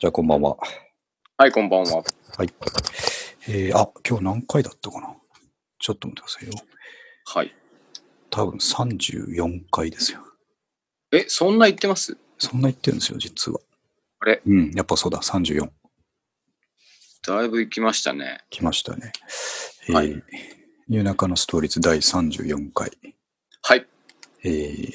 [0.00, 0.56] じゃあ、こんばんは。
[1.36, 2.02] はい、こんばんは。
[2.38, 2.50] はい。
[3.46, 5.14] えー、あ、今日何回だったかな？
[5.78, 6.54] ちょっと待ってくださいよ。
[7.26, 7.54] はい。
[8.30, 10.20] 多分34回ですよ。
[11.12, 12.16] え、そんな言ってます？
[12.38, 13.60] そんな言ってるんですよ、実は。
[14.20, 14.40] あれ？
[14.46, 15.68] うん、やっぱそうだ、34。
[17.26, 18.40] だいぶ行きましたね。
[18.48, 19.12] 来ましたね。
[19.86, 20.22] えー、はい
[20.88, 22.90] 夜中のストーリーズ第34回。
[23.60, 23.86] はい。
[24.44, 24.92] えー、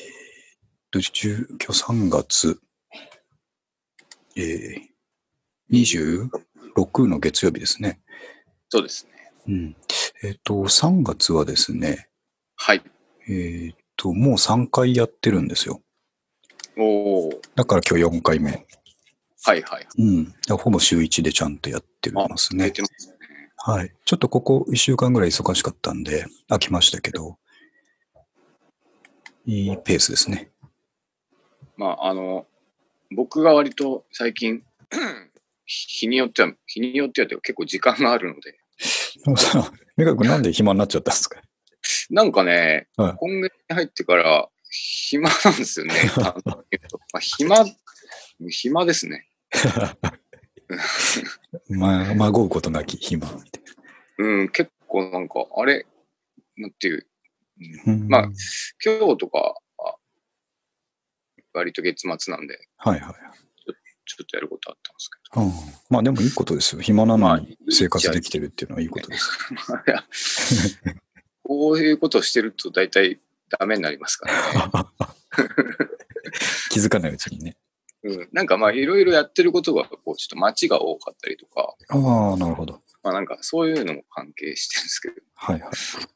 [0.90, 2.60] と、10今日3月、
[4.36, 4.95] えー、
[5.72, 8.00] 26の月曜日ですね。
[8.70, 9.12] そうですね。
[9.48, 9.76] うん。
[10.24, 12.10] えっ、と、3月はですね、
[12.56, 12.84] はい。
[13.28, 15.82] えっ、と、もう3回やってるんですよ。
[16.78, 17.40] おー。
[17.56, 18.66] だから今日4回目。
[19.44, 19.88] はいはい。
[19.98, 20.34] うん。
[20.58, 22.66] ほぼ週1でちゃんとやってますね。
[22.66, 23.16] 出てますね。
[23.58, 23.94] はい。
[24.06, 27.38] ちょっとここ1週間ぐらい忙しかったんで、飽きましたけど、
[29.46, 30.52] いいペースですね。
[31.78, 32.48] まあ、あの、
[33.16, 34.64] 僕が割と最近、
[35.66, 38.58] 日によっては、日によっては結構時間があるので、
[39.98, 41.42] メガ君なんで暇になっちゃったんですか？
[42.10, 45.94] なんかね、はい今月に入ってから暇なんですよね。
[46.46, 46.64] ま
[47.14, 47.66] あ、暇、
[48.50, 49.28] 暇ですね。
[51.70, 53.64] まあ、まごうことなき暇みたい
[54.18, 55.86] うん、結構なんか、あれ、
[56.58, 57.08] なんていう、
[57.86, 57.94] な。
[57.94, 58.22] うんまあ、
[58.84, 59.98] 今日とかは、
[61.54, 63.16] 割と月末なんで、はいはい。
[64.16, 65.52] ちょっとやることあったんですけうん、
[65.90, 66.82] まあでもいいことですよ。
[66.82, 69.30] 暇なまあのに生活できてるっていうのはいいことです。
[69.68, 69.76] ど。
[69.76, 70.04] いや
[71.44, 73.20] こういうことをしてると大体
[73.60, 74.86] ダメになりますからね。
[76.72, 77.58] 気づかないうちにね。
[78.04, 82.82] うん、なんかまあいろいろやってることが、こうちょっと街が多かったりとか、ああ、なるほど。
[83.04, 85.72] まあなんかそういうのも関係してるんですけど、はいはい。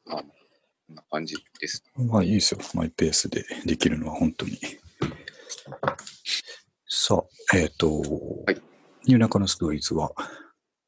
[0.06, 1.84] こんな感じです。
[1.96, 2.60] まあいいですよ。
[2.74, 4.58] マイペースでできるのは本当に。
[6.92, 8.60] さあ、えっ、と、はい
[9.06, 10.10] 夜中のストーリーズは、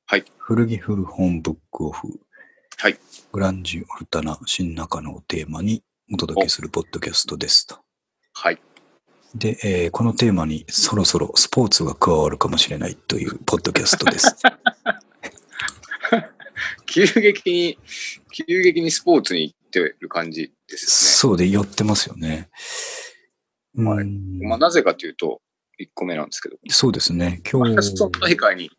[0.07, 0.25] はい。
[0.37, 2.09] 古着古本ブックオフ、
[2.77, 2.99] はい。
[3.31, 7.77] グランジオルタナ新中野をテーマにお届けするポッドキャストですと。
[8.33, 8.59] はい。
[9.37, 14.37] で、えーこのテーマにそろそろスポーツが加わるかもしれないというポッドキャストです。
[16.87, 17.79] 急激に、
[18.33, 22.51] 急激にスポーツに行ってる感じですそうで寄ってますよね。
[23.77, 24.49] はいうんね。
[24.49, 25.41] まあなぜかというと、
[25.83, 27.41] 1個目なんですけど、そうですね。
[27.51, 28.71] 今日マラ、ソン大会に、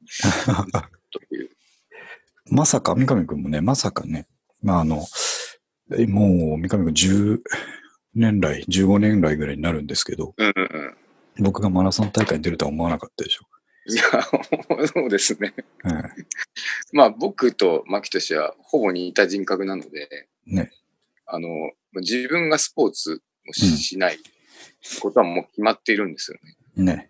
[1.11, 1.49] という、
[2.49, 4.27] まさか、三上くんもね、まさかね、
[4.61, 5.05] まああの、
[5.97, 7.41] えもう三上くん10
[8.15, 10.95] 年来、15年来ぐらいになるんですけど、うんうん
[11.37, 11.43] うん。
[11.43, 13.45] 僕がマラソン大会に出るとは思わなかったでしょ。
[13.85, 14.03] いや、
[14.87, 15.53] そうですね。
[15.83, 16.03] はい
[16.93, 20.71] まあ僕と牧としてはほぼ似た人格なので、ね。
[21.25, 21.49] あの、
[21.95, 24.19] 自分がスポーツをし,、うんない
[25.01, 26.55] ことはもう決まっているんですよね。
[26.75, 27.09] ね。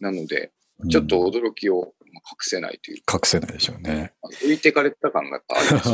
[0.00, 4.12] なので、うんちょっと驚きを隠せないという隠せないでしょうね。
[4.44, 5.84] 浮いてかれた感があるし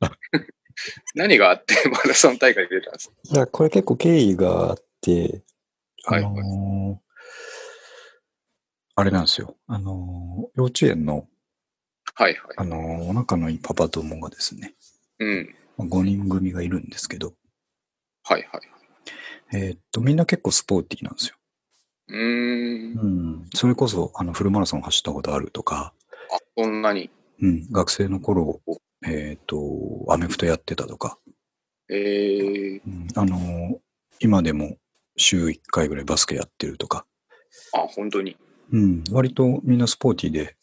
[1.14, 3.14] 何があってマラソン大会に出たんですか？
[3.30, 5.42] いや、これ結構経緯があって、
[6.06, 7.00] あのーはい
[8.96, 9.56] あれなんですよ。
[9.66, 11.28] あのー幼稚園の、
[12.14, 12.54] はいはい。
[12.56, 14.74] あのーお仲のいいパパ友がですね、
[15.18, 15.54] うん。
[15.80, 17.34] 5人組がいるんですけど、
[18.22, 18.60] はいはい。
[19.52, 21.36] えーっと、みんな結構スポーティーなんですよ。
[22.08, 22.98] うーん。
[22.98, 23.46] うん。
[23.54, 25.92] それこそ、あの、フルマラソン走ったことあるとか、
[26.32, 27.10] あ、そんなに。
[27.40, 27.70] うん。
[27.70, 28.60] 学生の頃、
[29.06, 31.18] えーっと、アメフトやってたとか、
[31.90, 33.78] えー、うん、あのー
[34.20, 34.76] 今でも
[35.16, 37.04] 週1回ぐらいバスケやってるとか、
[37.74, 38.36] あ、本当に。
[38.72, 39.04] うん。
[39.10, 40.56] 割とみんなスポーティーで、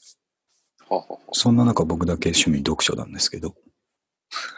[0.90, 1.18] ははは。
[1.34, 3.56] そんな中僕だけ趣味読書なんですけど、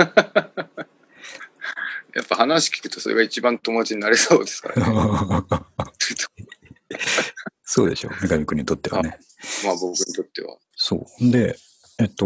[2.16, 4.96] やっぱ話聞くとそれが一番友達になれそうですからね。
[7.64, 9.18] そうでしょ、三上君にとってはね。
[9.64, 10.58] まあ僕にとっては。
[10.76, 11.32] そう。
[11.32, 11.58] で、
[12.00, 12.26] えっと、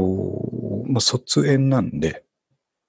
[0.88, 2.26] まあ、卒園なんで、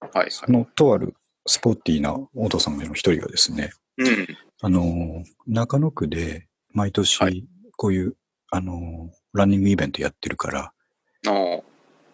[0.00, 0.31] はいはい。
[0.31, 1.15] そのとある
[1.47, 4.27] スポーティーなお父さんの一人がですね、うん。
[4.61, 8.17] あの、中野区で毎は年こういう、
[8.50, 10.73] あの、ランニングイベントやってるから、
[11.26, 11.62] ああ。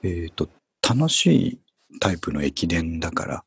[0.02, 0.48] えっと、
[0.86, 1.60] 楽しい
[2.00, 3.44] タイプの駅伝だから、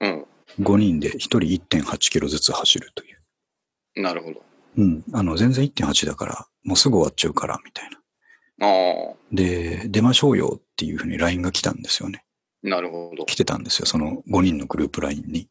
[0.00, 0.26] うん。
[0.60, 4.02] 5人で1人1.8キロずつ走るという。
[4.02, 4.42] なるほど。
[4.76, 5.04] うん。
[5.12, 8.66] あの、全然1.8だから、もうすぐ終わっちゃうから、みたいな。
[8.66, 9.16] ああ。
[9.32, 12.24] で、出ましょうよっていうふうに LINE が来たんですよね。
[12.62, 13.24] なるほど。
[13.24, 15.48] 来てたんですよ、その5人のグループ LINE に。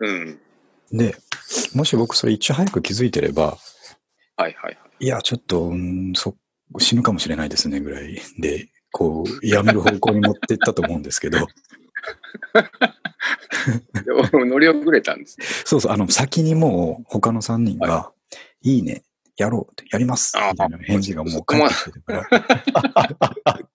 [0.00, 0.40] うん。
[0.92, 1.16] で、
[1.74, 3.56] もし僕それいち早く気づいてれば、
[4.36, 4.78] はいはいはい。
[5.00, 6.36] いや、ちょっと、うんそ
[6.78, 11.38] 死ぬかもしれないですねぐらいで、こう、やめる方向に持っていったと思うんですけど、
[14.04, 15.46] でも乗り遅れたんですね。
[15.64, 18.12] そうそう、あの、先にもう他の3人が、
[18.62, 19.02] い、いね、
[19.36, 23.60] やろうって、やりますみたいな返事がもう返ってきてるから、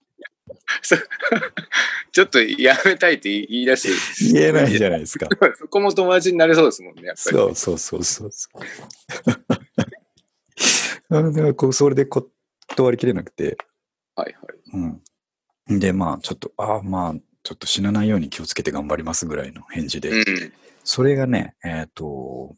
[2.12, 5.28] ちょっとやめたいって言い出して、言えないじゃないですか。
[5.58, 7.38] そこも友達になれそうですもんね、やっぱり。
[7.38, 8.60] そうそうそうそうそう。
[11.10, 13.58] なのでこうそれで断りきれなくて、
[14.16, 14.98] はいはい。
[15.70, 15.80] うん。
[15.80, 20.54] で、まあ、ちょっと、ああ、まあ、ちょっと死なないように気をつけて頑張りますぐらいの返事で、うん。
[20.84, 22.56] それがね、えっ、と、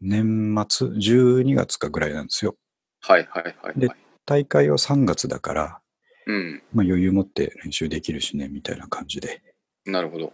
[0.00, 2.56] 年末、12月かぐらいなんですよ。
[3.00, 3.98] はいはいはい、ではい。
[4.26, 5.80] 大会は3月だから、
[6.26, 6.62] うん。
[6.72, 9.42] まあ余裕持って練習できるしね、みたいな感じで。
[9.84, 10.32] なるほど。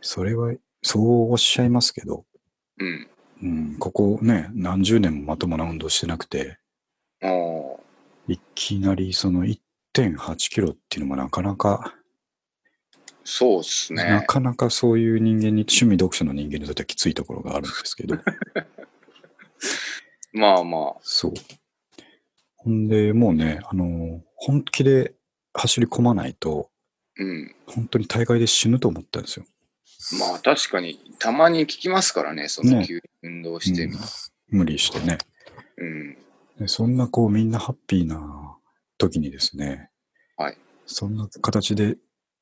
[0.00, 0.52] それは、
[0.82, 2.24] そうおっしゃいますけど、
[2.78, 3.08] うん。
[3.42, 6.58] うん、ここね、何十年もまともな運動してなくて、
[7.22, 7.80] ああ。
[8.28, 11.94] いきなりその1.8キロっていうのもなかなか、
[13.24, 14.26] そうっすなね。
[14.26, 18.16] かなかそういう人間に、趣味読書の人間にとってはきついところがあるんですけど、
[20.32, 21.00] まあまあ。
[21.02, 21.32] そう。
[22.56, 25.14] ほんで、もうね、あの、本気で
[25.54, 26.70] 走り込まないと、
[27.16, 27.54] うん。
[27.66, 29.46] 本当に大会で死ぬと思ったんですよ。
[30.18, 34.06] まあ確かに、たまに聞きますからね、そのね急に運動してみたい
[34.48, 35.18] 無理してね。
[35.76, 36.16] うん。
[36.58, 38.56] でそんなこうみんなハッピーな
[38.98, 39.90] 時にですね、
[40.36, 40.58] はい。
[40.86, 41.96] そんな形で、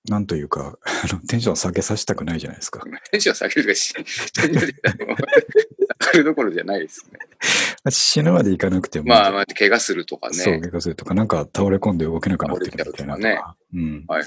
[0.09, 2.83] なんというか、あのテンション下げさせたくないじゃないですか。
[3.11, 3.95] テンション下げるかし、
[4.35, 7.21] 下げるどころじゃないですね。
[7.91, 10.61] 死ぬまでいかなくても、まあまあ、怪我するとかそう、ね。
[10.61, 14.05] 怪我するとか、なんか倒れ込んで動けなくなってるみたいなと倒れちゃうん。
[14.09, 14.25] はい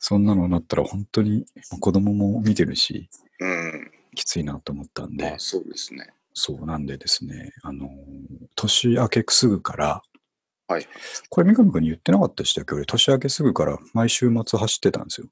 [0.00, 1.44] そんなのになったら本当に
[1.80, 3.10] 子供も見てるし、
[3.40, 3.90] うん。
[4.14, 6.08] きついなと思ったんでまあ、そうですね。
[6.34, 7.90] そうなんでですね、あの、
[8.54, 10.02] 年明けすぐから、
[10.68, 10.86] はい。
[11.30, 15.28] これ三上君に言ってなかったでしたっけ俺、年明けすぐから毎週末走ってたんですよ。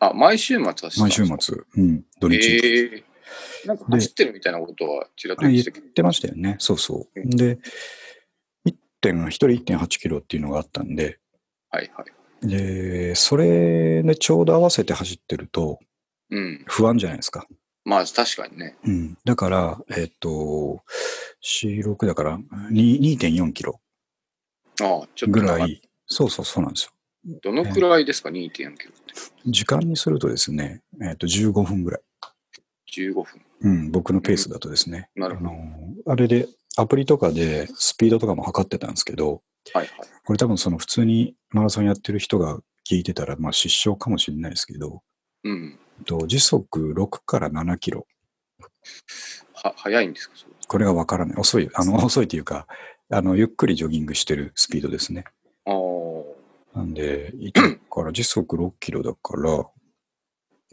[0.00, 1.36] あ、毎週末はしたん毎ですか？
[1.40, 1.64] 週末。
[1.76, 2.36] うん、土日。
[2.36, 3.04] ええ
[3.66, 6.56] なんか走ってるみたいなことはちらっとあ言っ言ってましたよね。
[6.58, 7.20] そうそう。
[7.20, 7.58] うんで、
[8.66, 11.18] 1点、1人1.8キロっていうのがあったんで、
[11.70, 12.04] はいは
[12.42, 12.46] い。
[12.46, 15.78] で、それでちょうど合わせて走ってると
[16.30, 16.64] うん。
[16.66, 17.46] 不安じゃないですか。
[17.84, 18.76] まあ確かにね。
[18.84, 19.18] うん。
[19.24, 20.82] だから、えっと、
[21.42, 22.38] C6 だから
[22.70, 23.80] 2 2.4キロ
[24.80, 25.82] ああ、ちょっと長ぐらい。
[26.06, 26.92] そうそうそうなんですよ。
[27.42, 28.92] どのくらいですか、2.4キロって。
[29.46, 32.00] 時間にするとですね、えっと、15分ぐらい。
[32.92, 33.24] 15分。
[33.60, 35.08] うん、僕のペースだとですね。
[35.14, 35.50] なるほど。
[35.50, 35.62] あの、
[36.06, 39.42] あれで、アプリとかでスピードとかも測ってたんですけど、
[39.72, 39.88] はいはい。
[40.24, 42.58] これ多分その普通にマラソンやってる人が
[42.88, 45.02] 聞いてたら、まあ失笑かもしれないですけど、
[45.44, 45.78] うん。
[46.06, 48.06] と時速6から7キロ。
[49.54, 50.34] は、早いんですか、
[50.66, 51.36] これがわからない。
[51.38, 51.70] 遅い。
[51.74, 52.66] あの、遅いというか、
[53.14, 55.24] あの、ゆっくりジョギングしてるスピードですね。
[55.66, 56.78] ああ。
[56.78, 57.52] なんで、1
[57.90, 59.66] から時速6キロだから、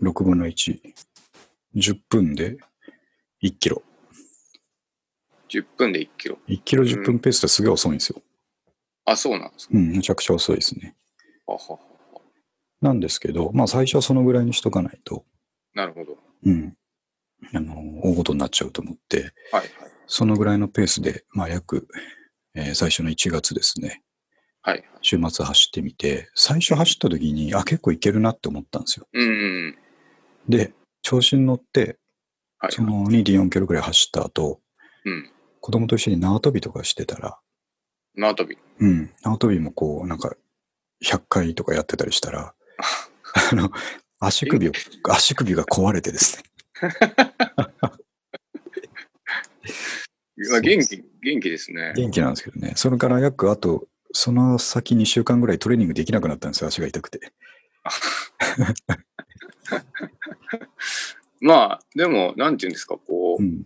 [0.02, 0.80] 6分の1。
[1.76, 2.58] 10分で
[3.44, 3.84] 1キロ。
[5.50, 6.38] 10分で1キロ。
[6.48, 8.22] 1キロ10分ペースってすげえ遅いんですよ。
[9.04, 9.72] あ、そうなんですか。
[9.76, 10.96] うん、めちゃくちゃ遅いですね。
[11.46, 11.78] は
[12.80, 15.26] なんですけど、まあ最初はそのぐらいにしとかないと、
[15.74, 16.18] なるほど。
[16.46, 16.78] うん、
[17.54, 19.70] あの、大事になっちゃうと思って、はいはい。
[20.08, 21.88] そのぐらいのペースで、まあ約、
[22.56, 24.02] えー最初の1月ですね、
[24.62, 24.84] はいはい。
[25.02, 29.08] 週末走ってみて、最初走った時に、あ、結構いけるなって思ったんですよ。
[29.14, 29.32] うんう
[29.70, 29.78] ん。
[30.50, 31.98] で、調子に乗って、
[32.60, 32.72] はい。
[32.72, 34.60] その2.4キロぐらい走った後、
[35.06, 35.32] うん。
[35.62, 37.40] 子供と一緒に縄跳びとかしてたら、
[38.16, 38.58] 縄跳び？
[38.80, 40.36] うん、縄跳びもこう、なんか、
[41.06, 42.54] 100回とかやってたりしたら、
[43.52, 43.70] あの、
[44.20, 44.72] 足首を、
[45.10, 46.44] 足首が壊れてですね。
[50.40, 51.94] 元気、元気ですね。
[51.96, 52.74] 元気なんですけどね。
[52.76, 57.32] それから約あと、その先2週間ぐらいトレーニングできなくなったんですよ、足が痛くて。
[61.42, 63.66] まあ、でも、なんていうんですか、こう、うん。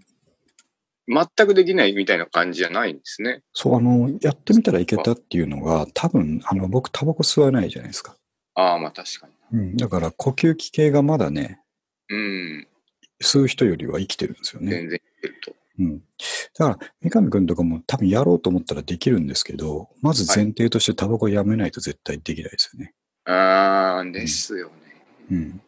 [1.08, 3.44] 全くできないみたいな感じじゃないんですね。
[3.54, 8.16] そう、あの、やってみたらいけたっていうのが、多分、あの、僕、タバコ吸わないじゃないですか。
[8.56, 9.60] ああ、まあ確かに。
[9.60, 9.78] うん。
[9.78, 11.60] だから、呼吸器系がまだね、
[12.10, 12.68] うん。
[13.22, 14.72] 吸う人よりは生きてるんですよね。
[14.72, 15.56] 全然いけると。
[15.80, 16.02] うん。
[16.58, 22.94] だから、三上くんとかも多分やろうと思ったらできるんですけど、まず前提としてタバコやめないと絶対できないですよね。
[23.26, 24.74] ああ、ですよね。
[25.32, 25.62] うん。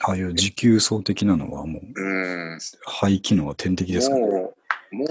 [0.00, 2.58] ああいう持久走的なのはもう、うん。
[2.86, 4.26] 肺機能は天敵ですから。
[4.26, 4.54] も
[4.92, 5.06] う、も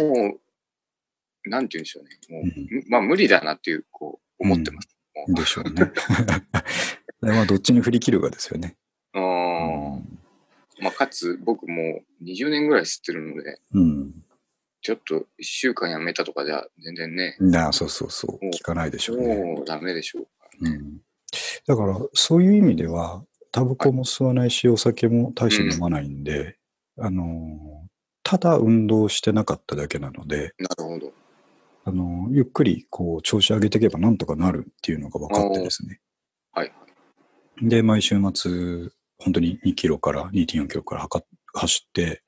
[1.46, 2.10] う、なんて言うんでしょうね。
[2.30, 4.88] もう、うんむまあ無理だなっていう、こう、思ってます。
[5.28, 5.92] でしょうね。
[7.22, 8.76] で まあ、どっちに振り切るかですよね。
[10.80, 10.84] うん。
[10.86, 14.14] まあ、かつ、僕もう20年ぐらい吸ってるので、うん。
[14.82, 18.46] ちょっと1週間やめたとかじゃ全然ね、なあ、そうそうそう。
[18.46, 19.36] うん聞かないでしょうね。
[19.36, 20.78] もうダメでしょうからね。
[20.78, 20.98] うん。
[21.68, 26.58] だから、そういう意味では、タバコも吸わないし、お酒も大して飲まないんで、
[27.00, 27.88] あのー、
[28.24, 31.12] ただ運動してなかっただけなので、なるほど。
[31.86, 36.02] あの、ゆっくりこう調子上げていけばなんとかなるっていうのが分かってですね。
[36.52, 36.72] はい。
[37.62, 41.08] で、毎週末、本当に2キロから2.4キロから
[41.54, 42.24] 走って、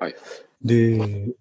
[0.00, 0.14] はい。
[0.62, 1.34] で、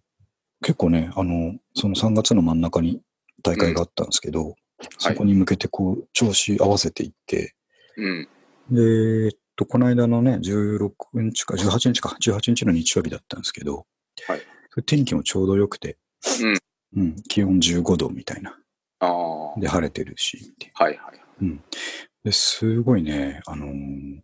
[0.62, 3.02] 結構ね、あの、その3月の真ん中に
[3.44, 4.56] 大会があったんですけど、
[4.98, 7.56] そこに向けてこう、調子合わせていって、
[7.98, 8.28] うん。
[8.72, 8.82] で、
[9.26, 13.86] えっと、この間のね、16日か、18日か、18日の日曜日だったんですけど、
[14.28, 14.42] はい。
[14.86, 15.98] 天気もちょうど良くて、
[16.96, 18.58] うん、気温15度みたいな。
[19.00, 21.00] あで、晴れてるし、ってはい。
[22.24, 24.20] ですごいね、あのー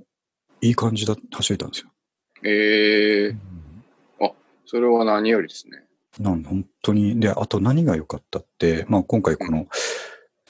[0.65, 1.91] いい感じだ、走れたんですよ。
[2.43, 3.35] ええ
[4.65, 5.83] それは何よりですね。
[6.17, 9.67] なん本当に、で、あと何が良かったって、まあ今回この、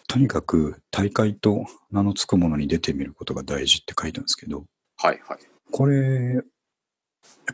[0.08, 4.64] とにかく大会と名の付くものに出てみることが大事って書いたんですけど、
[4.96, 5.40] はいはい。
[5.72, 6.44] これ、やっ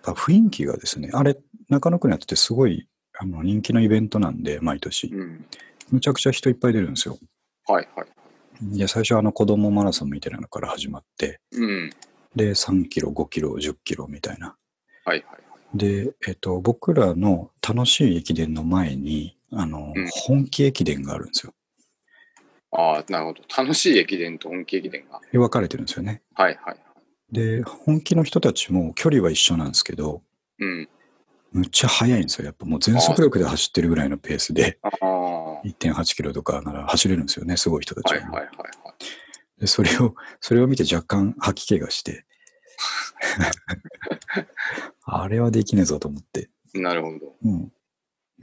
[0.04, 1.38] ぱ雰囲気がですね、あれ、
[1.70, 2.88] 中野区にやっててすごい
[3.18, 5.08] あの人気のイベントなんで、毎年。
[5.08, 5.46] うん。
[5.89, 7.18] むちゃくちゃ人いっぱい出るんですよ。
[7.66, 8.78] はいはい。
[8.78, 11.89] で、最初あの子供マラソンみたいなのから始まって、うん。
[12.36, 14.56] で、3キロ、5キロ、10キロみたいな。
[15.06, 15.78] はいはい。
[15.78, 21.54] で、えっと、僕らの楽しい駅伝の前に、あの、うん本気駅伝があるんですよ。
[22.72, 23.42] ああ、なるほど。
[23.56, 25.20] 楽しい駅伝と本気駅伝が。
[25.32, 26.22] で分かれてるんですよね。
[26.36, 26.78] はいはい。
[27.32, 30.22] で、本気の人たちも距離は一緒なんですけど、
[30.60, 30.90] うん。
[31.52, 32.46] むっちゃ速いんですよ。
[32.46, 35.06] やっぱもう全速力で走ってるぐらいのペースで、ああ。
[35.06, 37.58] は1.8キロとかなら走れるんですよね。
[37.58, 38.20] すごい人たちは。
[38.20, 38.79] いはいはいはい。
[39.60, 42.25] でそれを、 それを見て若干吐き気がして、
[45.04, 46.50] あれはできねえぞと思って。
[46.74, 47.36] なるほど。
[47.44, 47.72] うん。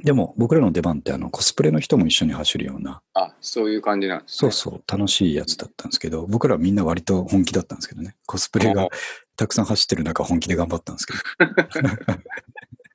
[0.04, 4.50] でも、僕らの出番ってあの、コスプレの人も一緒に走るような、あ、そういう感じなんですね。
[4.52, 8.14] そうそう、楽しいやつだったんですけど、僕らみんな割と本気だったんですけどね。
[8.26, 8.88] コスプレが
[9.36, 11.18] たくさん走ってる中、本気で頑張ったんですけど。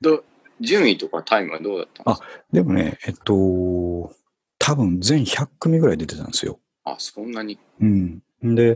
[0.00, 0.24] ど
[0.60, 2.26] 順位とかタイムはどうだったんですか？
[2.52, 4.14] でもね、えっと、
[4.58, 6.60] 多分全100組ぐらい出てたんですよ。
[6.84, 7.58] あそんなに。
[7.80, 8.22] うん。
[8.42, 8.74] で、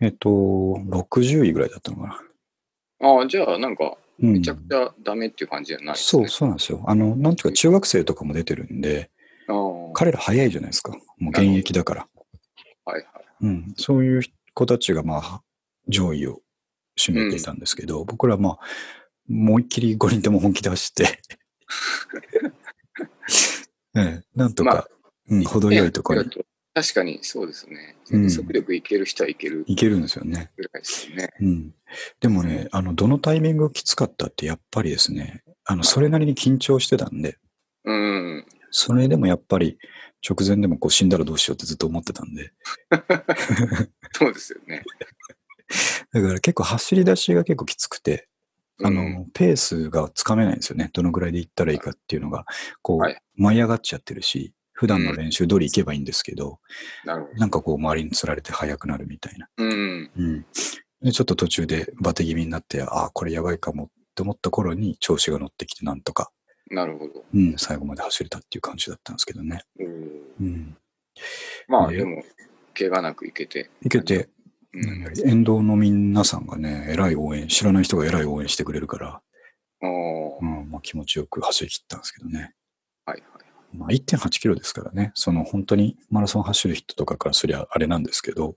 [0.00, 2.22] えっと、60位ぐらいだったのか
[3.00, 3.08] な。
[3.08, 6.22] ああ、じゃあなんか、うんめちゃくちゃダメっていう感じじゃないですね。
[6.24, 6.82] そう、そうなんですよ。
[6.88, 9.10] あの、なんていうか中学生とかも出てるんで、
[9.94, 10.92] 彼ら早いじゃないですか。
[11.18, 12.02] もう現役だから。
[12.02, 12.06] い
[12.84, 13.06] はい。
[13.42, 13.74] うん。
[13.76, 14.22] そういう
[14.54, 15.42] 子たちがまあ、
[15.86, 16.40] 上位を
[16.98, 18.58] 占めていたんですけど、僕らまあ、
[19.28, 21.20] もう一きり5人とも本気で走って、
[23.94, 24.88] ええ、なんとか、まあ
[25.30, 26.30] うん、程よいところに
[26.80, 27.96] 確かにそうですね。
[28.12, 30.52] うん速力いける人はいける行けるんですよね。
[30.56, 31.30] ぐらいですよね。
[31.40, 31.74] うん。
[32.20, 37.36] でもね、あの、どのタイミングがきつかったって、やっぱりですね、あの、それなりに緊張してたんで、
[37.84, 38.46] うん。
[38.70, 39.76] それでもやっぱり、
[40.28, 42.52] 直前でもこう死んだらどうしようってずっと思ってたんで、
[44.12, 44.84] そうですよね。
[46.12, 48.28] だから結構走り出しが結構きつくて、
[48.82, 50.90] あの、うんペースがつかめないんですよね。
[50.92, 52.46] どのぐらいで行ったらいいかっていうのが、
[52.82, 56.60] こう、はい舞い上がっちゃってるし、普段の練習通り行けばいいんですけど、
[57.04, 59.48] なるほなんかこう周りに釣られて速くなるみたいな。
[59.56, 59.64] ど。
[59.64, 60.10] うん。
[60.16, 60.46] うん。
[61.02, 66.30] で、ちょっと途中でバテ気味になって、ああ、これやばいかもって思った頃に調子が乗ってきて、なんとか、
[66.70, 67.24] なるほど。
[67.34, 69.62] うん、最後まで走れたっていう感じだったんですけどね。
[69.80, 69.86] うん
[70.40, 70.66] うん。
[70.66, 70.74] ね
[71.66, 72.22] まあでも、
[72.78, 73.70] 怪我なくいけて。
[73.82, 74.28] いけて、
[74.72, 74.82] うん。
[74.82, 79.22] 何より沿道の皆さんがね、偉い応援、知らない人が偉い応援してくれるから、
[79.82, 82.54] おーうん、まあ気持ちよく走り切ったんですけどね。
[83.04, 83.37] はいはい。
[83.72, 88.56] まあ1.8キロですからね、その本当にマラソン走る人とかからすりゃあれなんですけど、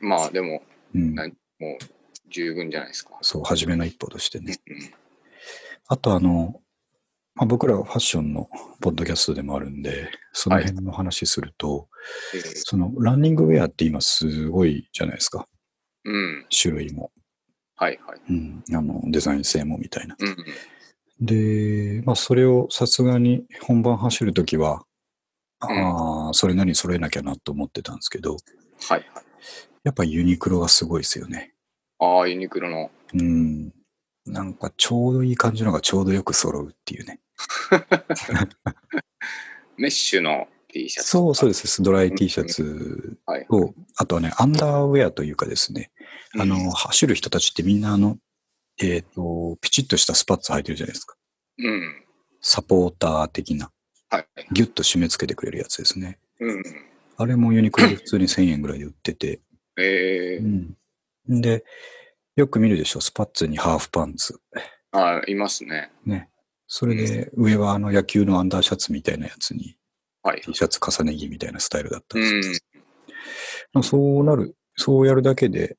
[0.00, 0.62] まあでも、
[0.94, 1.78] うん、なもう
[2.28, 3.12] 十分じゃないですか。
[3.22, 4.58] そう、初めの一歩としてね。
[4.66, 4.98] うん
[5.90, 6.60] あとあの、
[7.34, 8.48] まあ、僕らはファッションの
[8.80, 11.88] ポッドキャストでもあるんで、その辺の話すると、
[12.34, 15.46] えーそのランニングウェアって今すごいじゃないですか。
[16.04, 16.46] うん。
[16.50, 17.10] 種類も。
[17.76, 18.20] はいはい。
[18.28, 18.62] うん。
[18.74, 20.16] あの、デザイン性もみたいな。
[20.18, 20.36] うん。
[21.20, 24.82] で、まあそれをさすがに本番走るときは、
[25.62, 29.02] うんああ、それなりに揃えなきゃなと思ってたんですけど、はいはい。
[29.82, 31.52] やっぱユニクロがすごいですよね。
[31.98, 32.90] ああ、ユニクロの。
[33.14, 33.72] うん。
[34.26, 37.20] なんかちょうどいい感じのがちょうどよく揃うっていうね。
[39.76, 41.08] メッシュの T シャツ。
[41.08, 41.82] そうそうです。
[41.82, 43.46] ドライ T シャツはい。
[43.46, 45.90] と、あとはね、アンダーウェアというかですね、
[46.38, 48.18] あうんの、走る人たちってみんなあの、
[48.80, 51.16] えっ、と、ピチッとしたスパッツ履いてるじゃないですか。
[51.58, 52.04] うん。
[52.40, 53.70] サポーター的な、
[54.10, 54.26] はい。
[54.52, 56.18] ギュッと締め付けてくれるやつですね。
[56.40, 56.62] うん。
[57.16, 59.40] あれもユニクロで普通に1000円ぐらいで売ってて、
[59.76, 60.44] えー、
[61.28, 61.40] うん。
[61.40, 61.64] で、
[62.36, 64.40] よく見るでしょ、スパッツにハーフパンツ。
[64.92, 65.90] あいますね。
[66.06, 66.30] ね。
[66.68, 69.76] それで、上はあの野球のアンダーシャツみたいなやつに、
[70.22, 70.40] はい。
[70.42, 72.80] T シャツ重ね着みたいなスタイルだったんうですよ。
[72.80, 72.82] ん。
[73.72, 75.76] まあそうなる、そうやるだけで、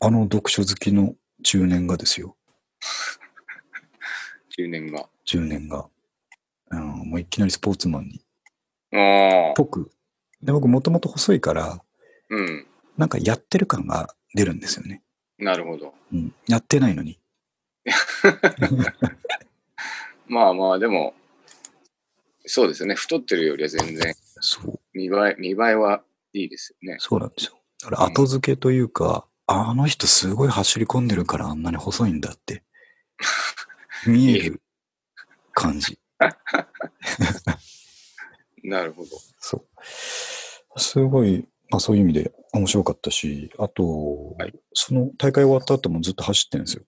[0.00, 1.14] あの読書好きの
[1.50, 2.36] 中年がですよ、
[4.58, 5.08] 10年が。
[5.24, 5.88] 中年が。
[6.70, 8.22] うん、もういきなりスポーツマンに。
[8.92, 9.54] ああ。
[9.56, 9.90] ぽく。
[10.42, 11.82] で、僕もともと細いから、
[12.28, 12.66] うん。
[12.98, 15.02] なんかやってる感が出るんですよね。
[15.38, 15.94] なるほど。
[16.12, 16.34] うん。
[16.48, 17.18] やってないのに。
[20.28, 21.14] まあまあ、でも、
[22.44, 22.94] そうですよね。
[22.94, 24.78] 太ってるよりは全然そう。
[24.92, 26.98] 見栄え、見栄えはいいですよね。
[27.00, 27.58] そうなんですよ。
[27.80, 32.62] だから後付けというか、あの人すごい走り込んでるからあんなに細いんだって。
[34.06, 34.60] 見える
[35.52, 35.98] 感じ。
[38.62, 39.08] なるほど。
[39.40, 39.66] そう。
[40.78, 46.84] すごい、まあそういう意味で面白かったし、あと、はいその大会終わった後もずっと走ってるんですよ。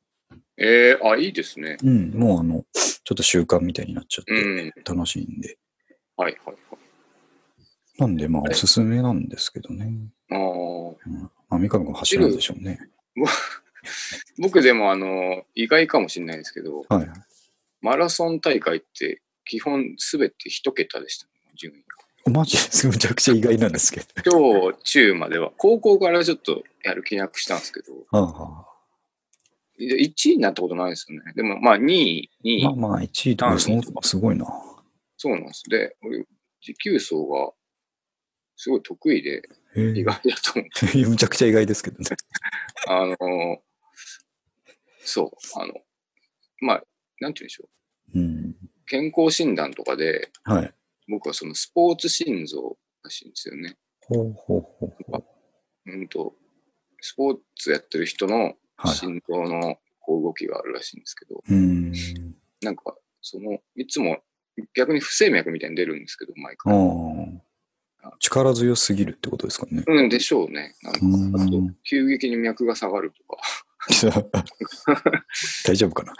[0.59, 1.79] ええあ、いいですね。
[1.83, 4.73] うん、もうあの、ちょっと習慣みたいになっちゃっうん。
[4.73, 5.59] て楽しいんで。
[6.17, 6.57] はいはい
[7.99, 9.91] なんで、まあはいおすすめなんですけどね。
[10.31, 11.27] はい。
[11.51, 11.59] ああ。
[11.59, 12.89] 三上君走るんでしょうね。
[14.39, 17.09] 僕でもあの、意外かもしれないですけど、はいはい。
[17.81, 24.33] マラソン大会って基本すべて一桁でした、ね、順位マジですむちゃくちゃ意外なんですけど。
[24.33, 24.41] が。
[24.41, 28.67] 小中までは、高校からちょっとやる気なくしたんですけど、はあは
[29.79, 31.33] 1位になったことないですよね。
[31.35, 33.59] でもまあ2位、2位、あ、まあまあ1位とか
[34.03, 34.47] すごいな。
[35.17, 35.63] そうなんです。
[35.71, 36.27] で、俺、
[36.61, 37.53] 持久走が
[38.57, 39.43] すごい得意で、
[39.75, 41.09] 意外だと思う。
[41.11, 42.05] むちゃくちゃ意外ですけどね。
[42.89, 43.63] あの、
[45.05, 45.75] そう、あの、
[46.61, 46.85] まあ、
[47.21, 47.69] なんて言うんでしょ
[48.15, 48.19] う。
[48.19, 48.57] うん。
[48.87, 50.75] 健康診断とかで、はい。
[51.09, 53.77] 僕はそのスポーツ心臓らしいんですよね。
[54.01, 55.25] ほうほうほうほう。
[55.93, 56.37] うんと、
[57.01, 58.95] スポーツやってる人のはい。
[58.95, 61.93] 心臓のこう動きがあるらしいんですけど、うん。
[62.63, 64.23] なんか、その、いつも
[64.75, 67.43] 逆に不整脈みたいに出るんですけど、毎あ回。
[68.03, 68.13] あ。
[68.19, 69.85] 力強すぎるってことですかね。
[69.87, 70.75] うん、でしょうね。
[70.83, 73.43] なんか、うんあと、急激に脈が下がるとか、
[75.67, 76.15] 大丈夫かな？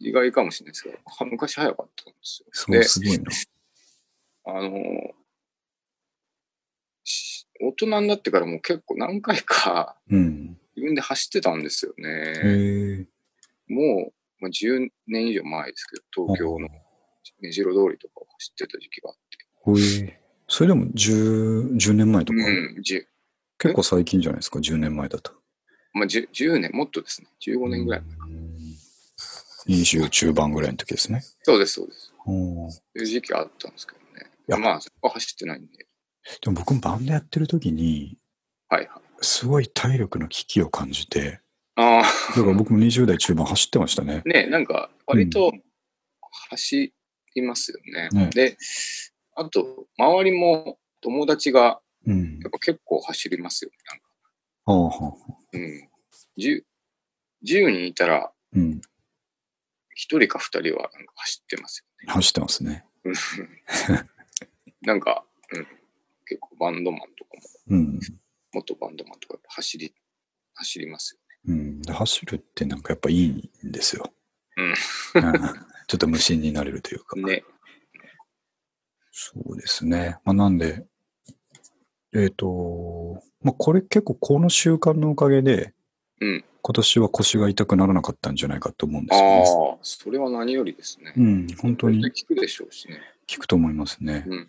[0.00, 2.82] 意外かもしれないですけど、は昔早かったんですよ。
[2.82, 3.24] そすごいな。
[4.46, 4.70] あの
[7.60, 10.58] 大人になってからも結構何回かうん。
[10.76, 12.08] 自分で走ってたんですよへね。
[13.02, 13.06] え。
[13.66, 16.68] もう、まあ、10年以上前ですけど、東京の
[17.40, 19.16] 目白通りとかを走ってた時期があっ
[20.06, 20.17] て。
[20.48, 23.04] それでも 10, 10年前とか、うん、10,
[23.58, 25.32] 結構最近じゃないですか、10年前だと。
[25.92, 27.28] まあ、10, 10年、もっとですね。
[27.46, 28.00] 15年ぐらい。
[28.00, 28.48] うん。
[29.68, 31.22] 20中盤ぐらいの時ですね。
[31.42, 32.12] そうです、そうです。
[32.26, 34.30] うんそういう時期あったんですけどね。
[34.48, 35.86] いやまあ、そこは走ってないんで。
[36.42, 38.18] でも僕もバンドやってる時に、
[38.68, 39.00] はいはい。
[39.20, 41.40] すごい体力の危機を感じて、
[41.76, 42.02] あ
[42.36, 44.28] だから僕も20代中盤走ってましたねあ、。
[44.28, 45.52] ね、なんか、割と
[46.50, 46.92] 走
[47.34, 48.08] りますよね。
[48.12, 48.56] ねで、
[49.40, 52.50] あと、周りも友達がうんやっ。
[52.50, 53.70] ぱ結構走りますよ。
[53.86, 54.06] なんか
[54.64, 55.34] はあはあ。
[55.52, 55.88] うん。
[56.38, 56.62] 10,
[57.44, 58.80] 10人いたら、うん。
[59.96, 62.84] 1人か2人はなんか走ってます走ってますね。
[63.04, 63.18] よね。
[64.82, 65.66] なんか、うん。
[66.26, 68.00] 結構バンドマンとかも、うん。
[68.52, 69.94] 元バンドマンとか走り、
[70.54, 71.82] 走りますようん。
[71.82, 74.12] で走るってなんかやっぱいいんですよ。
[74.56, 74.74] うんうん
[75.88, 77.16] ちょっと無心になれるというか。
[77.18, 77.44] ね。
[79.20, 80.16] そうですね。
[80.24, 80.86] まあ、なんで、
[82.14, 85.74] えっ、と、まあ、これ結構この習慣のおかげで、
[86.20, 86.44] うん。
[86.62, 89.42] 今年は腰が痛くならなかったんじゃないかと思うんですあよね。
[89.74, 91.14] あ、それは何よりですね。
[91.16, 93.00] うん、本当に聞くでしょうしね。
[93.28, 94.24] 効くと思いますね。
[94.28, 94.48] うん。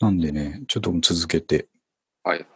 [0.00, 1.68] なんでね、ちょっと続けて、
[2.22, 2.46] はいはい。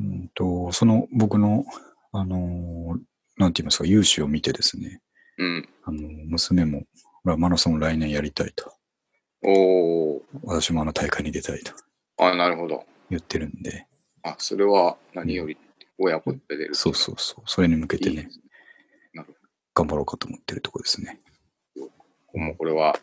[0.00, 1.64] うんと、その僕の、
[2.12, 3.00] あのー
[3.36, 5.00] なんて言いますか、勇姿を見てですね、
[5.38, 5.68] うん。
[5.84, 6.82] あの、娘も、
[7.24, 8.74] まあマラソン来年やりたいと。
[9.44, 10.20] おー。
[10.44, 11.72] 私もあの大会に出たいと
[12.18, 12.84] あなるほど。
[13.10, 13.86] 言ってるんで、
[14.22, 15.56] あ、それは何より
[15.98, 16.74] 親子で出る。
[16.74, 18.28] そうそうそう、それに向けてねいいね。
[19.12, 19.34] なるほ
[19.74, 21.20] 頑張ろうかと思ってるとこですね。
[21.76, 21.82] ど。
[22.38, 22.96] もうこれは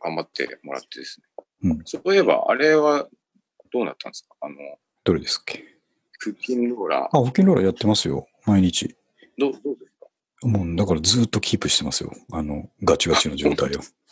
[0.00, 1.26] 頑張ってもらってですね。
[1.64, 1.82] うん。
[1.84, 3.08] そういえば、あれは
[3.72, 4.34] どうなったんですか？
[4.40, 4.54] あの、
[5.04, 5.64] どれですっけ？
[6.20, 7.04] 腹筋ローラー。
[7.04, 8.26] あ、保険ローラーやってますよ。
[8.46, 8.96] 毎日。
[9.36, 10.48] どうどうですか？
[10.48, 12.12] もう、だからずっとキープしてますよ。
[12.32, 13.80] あの、ガチガチの状態を。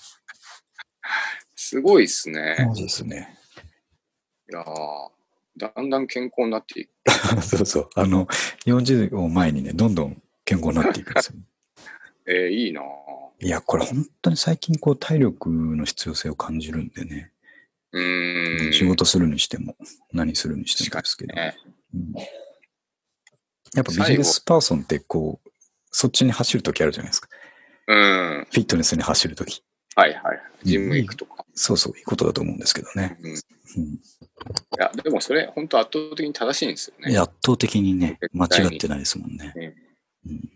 [1.69, 2.57] すごいっすね。
[2.59, 3.37] そうですね。
[4.49, 4.65] いやー
[5.59, 6.91] だんだん健康になっていく。
[7.43, 7.89] そうそう。
[7.97, 8.27] あの、
[8.67, 11.39] 40を前にね、どんどん健康になっていくんですよ。
[12.29, 12.85] えー、いいなぁ
[13.45, 17.33] いや、これ本当に最近こう体力の必要性を感じるんでね。
[17.93, 18.73] うーん。
[18.73, 19.77] 仕事するにしても、
[20.13, 21.35] 何するにしてもですけど。
[21.35, 21.57] ね。
[21.95, 22.13] うん
[23.75, 25.51] やっぱビジネスパーソンってこう、
[25.91, 27.29] そっちに走るときあるじゃないですか。
[27.89, 28.47] うん。
[28.51, 29.63] フィットネスに走るとき。
[29.97, 30.41] はいはい。
[30.63, 31.45] ジム行くとか。
[31.55, 33.19] そうそう、いいことだと思うんですけどね。
[33.23, 33.31] うん。
[33.31, 33.99] いうん
[34.79, 37.19] や、でもそれ、本当圧倒的に正しいんですよね。
[37.19, 39.53] 圧倒的にね、間違ってないですもんね。
[39.57, 39.75] ね
[40.27, 40.51] うん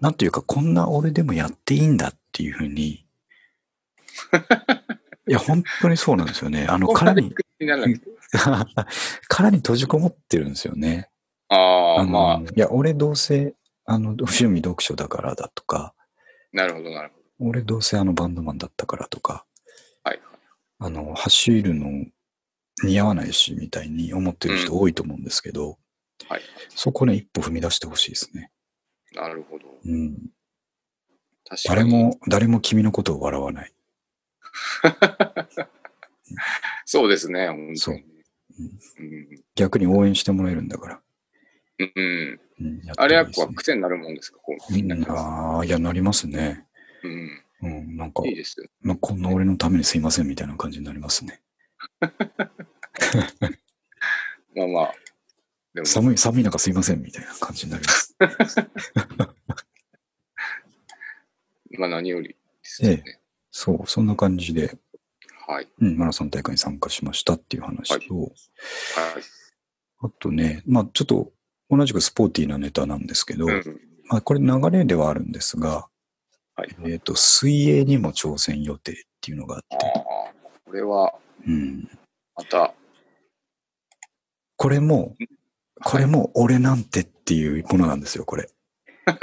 [0.00, 3.04] なんていうか、こんな俺でもやっていいんだっていうふうに。
[5.28, 6.66] いや、本当にそうなんですよね。
[6.66, 7.34] あの、殻に。
[9.28, 11.10] 殻 に閉じこもってるんですよね。
[11.48, 15.94] ああ、のまあ、いや、俺どうせ、あの、趣味読書だからだとか、
[16.52, 19.46] なるほど、なるほ俺どうせあのバンドマンだったからとか、
[20.04, 20.10] ど。
[20.10, 20.20] はい。
[20.78, 22.06] あの、走るの
[22.84, 25.78] 似合わないし、みたいに思ってる人多いと思うんですけど、
[26.28, 26.42] はい。
[26.68, 28.50] そこね、一歩踏み出してほしいですね。
[29.14, 29.64] なるほど。
[29.84, 30.30] うん。
[31.66, 33.72] 誰も、誰も君のことを笑わない。
[36.84, 37.98] そうですね、本当に。
[37.98, 38.10] うん
[39.54, 41.00] 逆に応援してもらえるんだから。
[41.78, 41.92] うん。
[41.94, 42.40] うん。
[42.60, 45.06] うん、やったあれやっぱ癖になるもんですか、こう、みんなに。
[45.08, 46.66] ああ、いや、なりますね。
[47.02, 47.42] うん。
[47.62, 48.66] うん、なんかい、いですよ。
[48.80, 51.42] まあ、こんな俺のためにすいませんみたいな感じになりますね。
[54.56, 54.94] まあまあ。
[55.74, 58.16] でも、寒い、寒い中すいませんみたいな感じになります。
[61.78, 63.20] まあ何よりですよね。
[63.50, 64.78] そう、そんな感じで、
[65.46, 65.68] はい。
[65.80, 68.30] うん、マラソン大会に参加しましたっていう話と、はい。
[70.02, 71.32] あとね、まあちょっと
[71.68, 73.80] 同じくスポーティーなネタなんですけど、うん。
[74.08, 75.88] まあこれ流れではあるんですが、
[76.60, 76.76] はい。
[76.84, 79.76] えっ、と、水泳にも挑戦予定っていうのがあって、、
[80.66, 81.14] これは、
[81.46, 81.88] うん、
[82.36, 82.74] また、
[84.56, 85.16] これも、
[85.82, 88.50] これも俺なんてっていうものなんですよ、これ。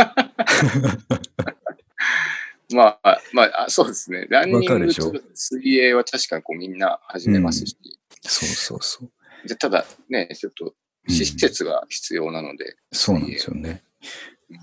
[2.74, 4.26] まあ、まあ、あそうですね。
[4.30, 7.78] ランニングと水泳は確かにこうみんな始めますし、
[8.24, 9.48] そうそうそう。
[9.48, 10.74] でただね、ちょっと
[11.08, 13.84] 施設が必要なので、そうなんですよね。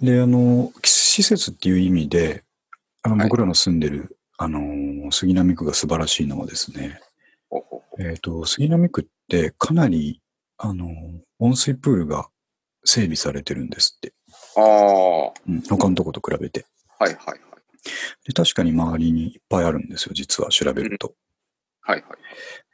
[0.03, 2.43] で、あの、施設っていう意味で、
[3.05, 7.01] あのはい僕らの住んでる、あのー、杉並区が素晴らしいのはですね、
[7.51, 10.23] ほうほうほえっ、と、杉並区ってかなり、
[10.57, 10.91] あのー、
[11.39, 12.29] 温水プールが
[12.83, 14.15] 整備されてるんですって。
[14.57, 16.61] うああ、はうん、他のとこと比べて。
[16.61, 16.65] い
[17.05, 17.41] はいはい。
[18.27, 21.15] で、確かに周りにいっぱいあるんですよ、実は調べると。
[21.83, 22.09] はいは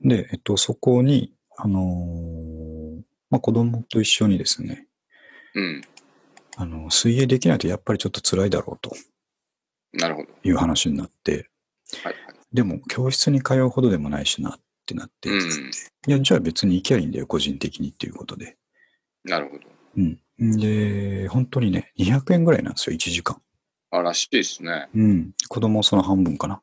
[0.05, 0.09] い。
[0.09, 4.87] で、えっと、そこに、あのーまあ、子供と一緒にですね、
[5.57, 5.83] うん。
[6.57, 8.95] あの、水泳できないとやっぱりちょっと辛いだろうと
[9.93, 10.29] なるほど。
[10.43, 11.49] いう話になって、
[12.03, 12.35] はいはい。
[12.53, 15.41] でも教室に通うほどでもないしなってなって、うん。
[15.41, 18.57] いや、じゃあ別に行きゃいいんだよ、個人的にっていうことで。
[19.25, 19.63] なるほど。
[19.97, 20.19] うん。
[20.59, 23.41] で、本当にね、200円ぐらいなんですよ、1時間。
[23.91, 24.89] あ、らしいですね。
[24.95, 25.33] うん。
[25.49, 26.63] 子供その半分かな。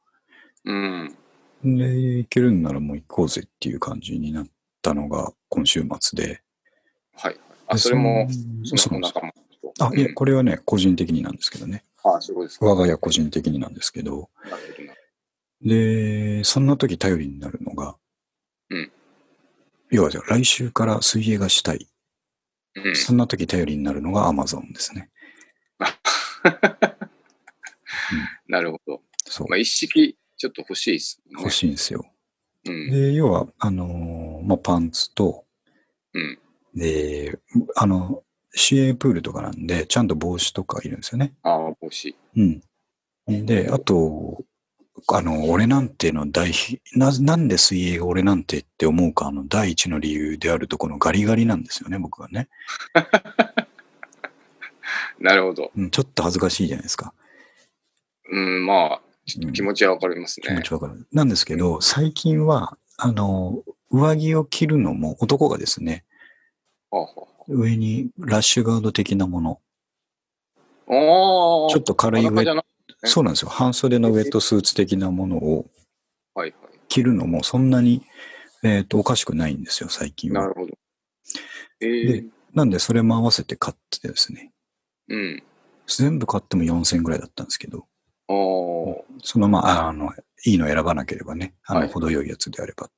[0.65, 1.15] うん。
[1.63, 1.85] で、
[2.19, 4.47] 行けるんならもう行こうぜっていう感じになっ
[4.81, 6.41] たのが今週末で。
[7.15, 7.37] はい。
[7.67, 8.27] あ、でそれも、
[8.63, 9.31] そその仲間。
[9.79, 11.83] あ、いや、うんこれはね、個人的になんですけどね。
[12.03, 12.65] あ、ですか。
[12.65, 14.29] 我が家個人的になんですけど。
[15.61, 17.97] で、そんな時頼りになるのが、
[18.69, 18.91] うん
[19.89, 21.87] 要はじゃあ来週から水泳がしたい。
[22.75, 22.95] うん。
[22.95, 25.09] そんな時頼りになるのが Amazon ですね。
[28.47, 29.01] なるほど。
[29.25, 29.57] そうまあ、。
[29.57, 31.31] 一式ちょっと欲しいですね。
[31.39, 32.05] 欲しいんですよ。
[32.65, 32.91] うん。
[32.91, 35.45] で、要は、あのーまあ、パンツと、
[36.13, 36.39] うん。
[36.75, 37.39] で、
[37.75, 38.23] あの、
[38.57, 41.33] 市営プールとかなんで、ちゃんと帽子とかいるんですよね。
[41.43, 42.15] ああ、欲しい。
[43.27, 43.45] うん。
[43.45, 44.43] で、あと、
[45.07, 52.49] あの、俺なんての大ひ、な、なんで水泳が俺なんてって思うか、あの、第一の理由であるとこのガリガリなんですよね、僕はね。
[55.19, 55.71] なるほど。
[55.75, 57.13] うん、ちょっと恥ずかしいじゃないですか。
[58.31, 59.01] うん、まあ、
[59.53, 60.63] 気持ちはわかりますね気持。
[60.63, 61.07] ちわかる。
[61.11, 66.05] なんですけど、最近は、あの、上着を着るのも、男がですね、
[66.89, 69.61] はあは上にラッシュガード的なもの、
[70.89, 71.69] あああ。
[71.69, 72.61] ちょっと軽いウェット、ね
[73.03, 73.49] そうなんですよ。
[73.49, 75.65] 半袖のウェットスーツ的なものを
[76.87, 78.01] 着るのもそんなに、
[78.63, 80.11] えっ、と、おかしくないんですよ、最い。
[80.13, 80.41] 近は。
[80.41, 80.77] なるほど。
[81.81, 84.51] ええでなんで、それも合わせて買っててですね、
[85.09, 85.43] うん。
[85.85, 87.85] 全部買っても4000ぐらいだったんですけど。
[89.23, 90.11] そのまあ、ああの、
[90.45, 92.89] いいの選ばなければね、あの、はい程よいやつであれば。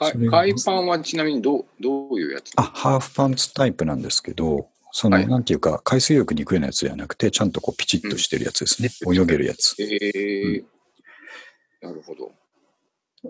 [0.00, 2.52] 海パンはちなみにどう、どういうやつ？
[2.56, 8.88] あ、ハーフパンツタイプなんですけど、その、はいなんていうか、海水浴に行くようなやつじゃなくて、ちゃんとこう、ピチッとしてるやつですね。
[9.06, 9.76] うん泳げるやつ。
[9.78, 10.64] ええ
[11.82, 12.32] なるほど。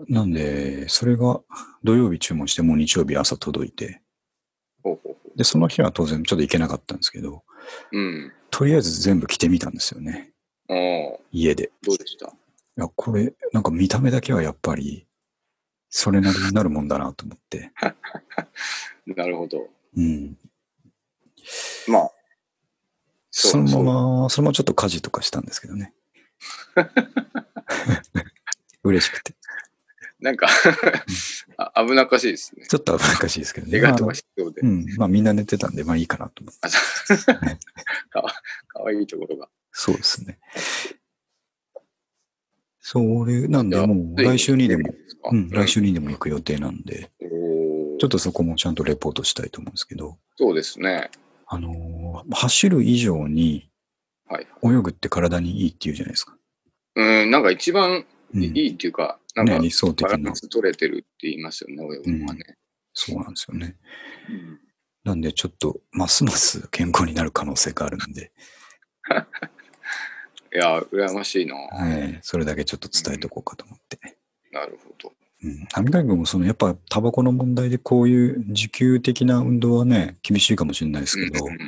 [0.07, 1.41] なんで、それが
[1.83, 4.01] 土曜日注文して、もう日曜日朝届いて、
[4.83, 7.43] ほうほうほで、その日は当然ちょっと行けなかったんですけど、
[7.91, 7.97] う。
[7.97, 8.31] うん。
[8.49, 10.31] とりあえず全部着てみたんですよね。
[10.69, 11.71] ああ、家で。
[11.83, 12.29] どうでしたい
[12.77, 15.05] や、これ、なんか見た目だけはやっぱり、
[15.91, 17.71] それなりになるもんだなと思って。
[19.05, 19.67] なるほど。
[19.97, 20.37] うん。
[21.87, 22.11] まあ、
[23.29, 25.93] そのまま、そのままちょっと家事とかしたんですけどね。
[28.83, 29.35] 嬉しくて。
[30.21, 30.47] なんか
[31.57, 32.65] あ、危なっかしいですね。
[32.67, 33.81] ちょっと危なっかしいですけどね。
[33.81, 34.65] 怪我とまあかしそうでう。
[34.65, 34.85] ん。
[34.95, 36.61] まあみんな寝てたんで、まあいいかなと思って。
[38.11, 38.21] か
[38.79, 39.49] わいいところが。
[39.73, 40.39] そうですね。
[42.93, 44.93] それなんで、もう来週にでも、
[45.31, 45.87] うん、来週に。
[45.87, 47.09] にでも行く予定なんで、
[47.99, 51.09] ちょっとそこもちゃんとレポートしたいと思うんですけど、そうですね。
[51.47, 53.69] あのー走る以上に
[54.27, 54.47] はい。
[54.63, 56.35] 泳ぐって体にいいって言うじゃないですか。
[56.97, 60.35] うん、なんか一番うん、いいっていうか、なんかね、理想的バラなン。
[60.35, 62.57] ス取れてるって言いますよね、泳ぐのはね。
[62.93, 63.77] そうなんですよね。
[64.29, 64.59] うん
[65.03, 68.31] なんでちょっと、ますます健康になる可能性があるんで、
[70.53, 71.55] いや、羨ましいな。
[71.55, 73.99] はい、それだけちょっと伝えておこうかと思って。
[74.51, 75.13] なるほど。
[75.43, 75.67] うん。
[75.73, 81.59] アミ君もその、やっぱタバコの問題でこういう持久的な運動はね、厳しいかもしれないですけど、うんうん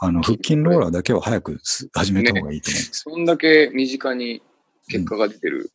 [0.00, 3.12] あの、腹筋ローラーだけは早くす始めた方がいいと思うんですよ。
[3.16, 4.42] そんだけ身近に
[4.88, 5.72] 結果が出てる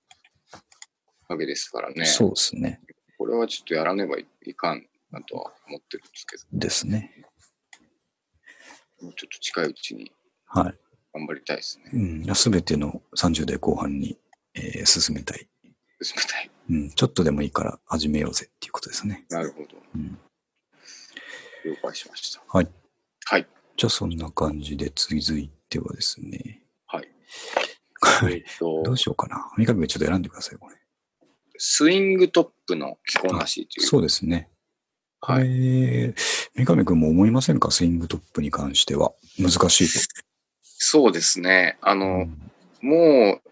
[1.28, 2.06] わけですからね。
[2.06, 2.80] そうですね。
[3.18, 7.26] これはちょっとやらねばいかんなとは思ってるんですけど、ですね。
[9.02, 10.12] もうちょっと近いうちに
[10.46, 10.83] はい。
[11.14, 11.92] 頑張りたいですね。
[11.94, 12.36] うん。
[12.36, 14.18] すべての30代後半に、
[14.56, 15.48] えー進めたい。
[16.02, 16.52] 進めたい。
[16.70, 16.90] うん。
[16.90, 19.26] ちょっとでもいいから始めようぜっていうことですね。
[19.30, 19.68] なるほど。
[19.96, 20.18] うん。
[21.66, 22.42] 了解しました。
[22.48, 22.68] はい。
[23.26, 23.48] はい。
[23.78, 26.62] じゃあそんな感じで続いてはですね。
[26.88, 27.08] はい。
[28.02, 28.34] はい。
[28.34, 29.52] えっとどうしようかな。
[29.58, 30.76] 三上君ちょっと選んでください、これ。
[31.58, 33.88] スイングトップの着こなしという。
[33.88, 34.50] そうですね。
[35.20, 35.48] こはい。
[35.48, 36.14] れ、
[36.56, 37.72] 三上君も思いませんか？
[37.72, 39.14] スイングトップに関しては。
[39.40, 40.13] 難しいと。
[40.86, 41.78] そうですね。
[41.82, 42.28] あの、
[42.82, 43.50] もう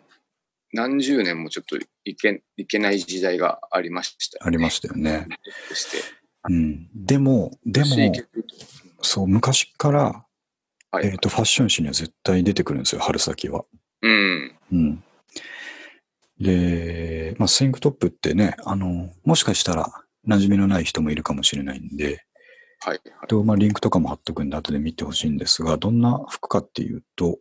[0.73, 5.27] 何十年もちょっといけいけない時代がありましたよね、ありましたよね。
[5.69, 5.97] そして、
[6.49, 6.89] うん。
[6.93, 8.11] でも、でも、
[9.01, 10.25] そう、昔から、
[10.91, 11.07] はい。
[11.07, 13.63] えっ、と、ファッション誌には絶対出てくるんですよ、春先は。
[14.01, 14.55] うん。
[14.73, 15.03] うん。
[16.37, 19.89] で、まあ、スイングトップってね、あの、もしかしたら
[20.27, 22.25] 馴染みのない人もいるかもしれないんで、
[22.83, 23.01] はい。
[23.17, 23.27] はい。
[23.27, 27.39] とまあ、リンクとかも貼っとくんで後で見てほしいんですが、どんな服かっていうと、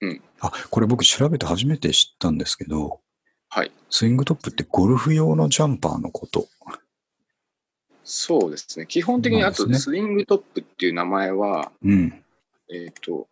[0.00, 3.00] うんあ、これ僕調べて初めて知ったんですけど、
[3.48, 3.72] はい。
[3.90, 6.48] スイングトップってゴルフ用のジャンパーのこと。
[8.04, 8.86] そうですね。
[8.86, 12.24] 基本的にあとスイングトップっていう名前は、うん。
[12.72, 13.28] えっ、と、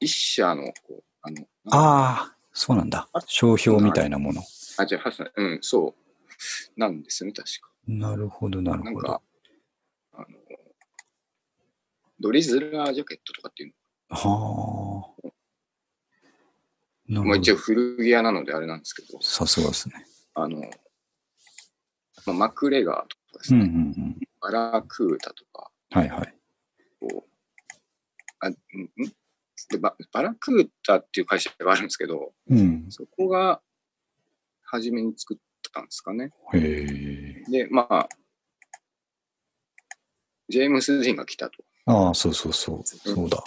[0.00, 3.08] 一社の、こうあの、ああ、そうなんだ。
[3.26, 4.42] 商標みたいなもの。
[4.78, 6.80] あ、じゃあ、うん、そう。
[6.80, 7.70] なんですよね、確か。
[7.86, 9.20] なるほど、なるほどなんか。、あの、
[12.20, 13.74] ドリズラージャケットとかっていう
[14.08, 15.28] はあ。
[17.08, 17.36] まあ。
[17.36, 20.06] 一応古着屋なのであれなんですけど、さすがですね。
[20.34, 24.18] あの、まあ、マクレガーとかですうんうね、んうん。
[24.40, 26.34] バラクータとか、はいはい。
[27.00, 27.30] こう、
[28.40, 28.56] あ、んん？
[29.68, 32.86] でババラクータっていう会社があるんですけど、うん。
[32.90, 33.60] そこが
[34.62, 35.38] 初めに作っ
[35.72, 36.30] たんですかね。
[36.54, 37.50] へえ。
[37.50, 38.08] で、まあ、
[40.48, 41.64] ジェームス・ディーンが来たと。
[41.86, 42.82] ああ、そうそうそう。
[42.84, 43.42] そうだ。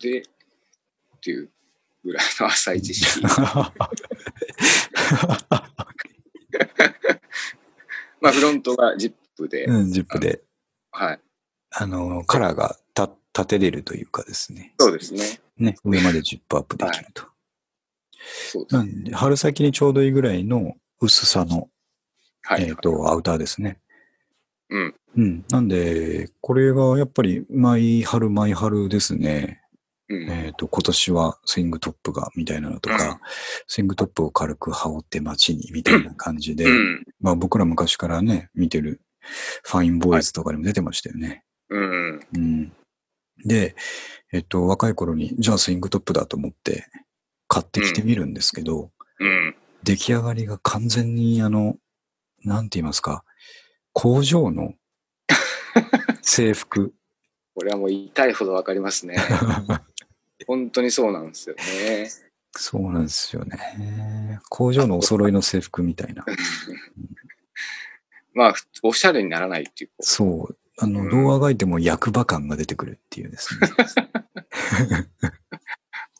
[0.00, 0.24] で、っ
[1.20, 1.50] ていう
[2.04, 3.22] ぐらいの浅い知識。
[8.20, 10.42] まあ、フロントがジップで、うん、ジップで、
[10.90, 11.20] はい。
[11.70, 14.74] あの、カラーがた立てれるというかですね。
[14.78, 15.40] そうですね。
[15.58, 17.24] ね、上までジップアップできると。
[18.52, 18.74] そうです。
[18.74, 21.68] なんで、春先にちょうどいいぐらいの薄さの、
[22.42, 22.64] はい。
[22.64, 23.78] えっ、と、アウターですね。
[24.70, 24.94] うん。
[25.16, 25.44] うん。
[25.50, 29.60] なんで、これがやっぱり毎春毎春ですね。
[30.08, 30.30] うん。
[30.30, 33.18] えっ、と、今年はスイングトップが、みたいなのとか、うん
[33.66, 37.04] スイングトップを軽く羽織って街に、みたいな感じで、うん。
[37.20, 39.00] まあ僕ら昔からね、見てる
[39.64, 41.44] ファインボーイズとかにも出てましたよね。
[41.68, 42.20] うん。
[42.34, 42.72] うん。
[43.44, 43.74] で、
[44.32, 46.86] えっと、若い頃に、じゃあスイングトップだと思って
[47.48, 49.54] 買ってきてみるんですけど、うん。
[49.82, 51.76] 出来上がりが完全にあの、
[52.44, 53.24] なんて言いますか、
[53.92, 54.74] 工場の
[56.22, 56.92] 制服。
[57.54, 59.16] これはもう言いほどわかりますね。
[60.46, 62.10] 本当にそうなんですよね。
[62.52, 64.40] そうなんですよね。
[64.48, 66.24] 工場のお揃いの制服みたいな。
[68.32, 69.90] まあ、おしゃれにならないっていう。
[70.00, 70.56] そう。
[70.78, 73.68] あの、うんどうあがいても役場感が出てくるっていうですね。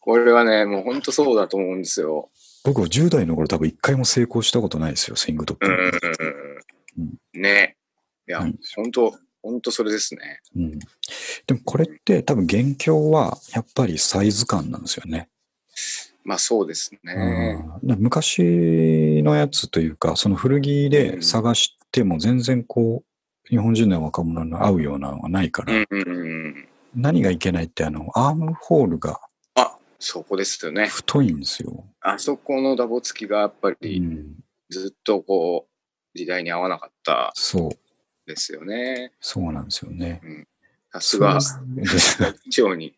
[0.00, 2.30] これはね、もう本当そうだと思うんですよ。
[2.64, 5.66] 僕は10代の頃多分一回も成功したことないですよ、スイングトップ。
[7.35, 7.76] ね。
[8.29, 10.40] いやうん、本当本当それですね。
[10.55, 10.79] うん。
[11.46, 15.29] でもこれって多分元凶はやっぱりサイズ感なんですよね。
[16.24, 17.14] まあそうですね。
[17.83, 26.68] うんで昔のやつというか、その古着で探しても全然こう、日本人の若者の合うようなのがないから、うんうんうん。
[26.94, 29.20] 何がいけないってあの、アームホールが
[29.55, 30.87] あ、そこですよね。
[30.88, 31.85] 太いんですよ。
[32.00, 34.37] あそこのダボつきがやっぱうりん。
[34.68, 35.69] ずっとこう、
[36.14, 37.70] 時代に合わなかったそう。
[38.27, 39.12] ですよね。
[39.20, 40.20] そうなんですよね。
[40.92, 42.18] さすが、そうです
[42.51, 42.94] 長に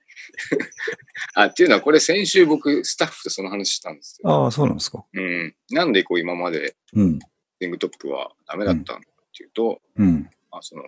[1.35, 4.31] あ、っていうのは、これ先週僕、スタッフとその話したんですよ。
[4.31, 5.05] ああ、そうなんですか。
[5.12, 5.55] うん。
[5.70, 7.18] なんでこう今までうん。
[7.18, 7.25] ス
[7.61, 10.31] イングトップはダメだったのかっていうと、うん。
[10.51, 10.85] まあ、その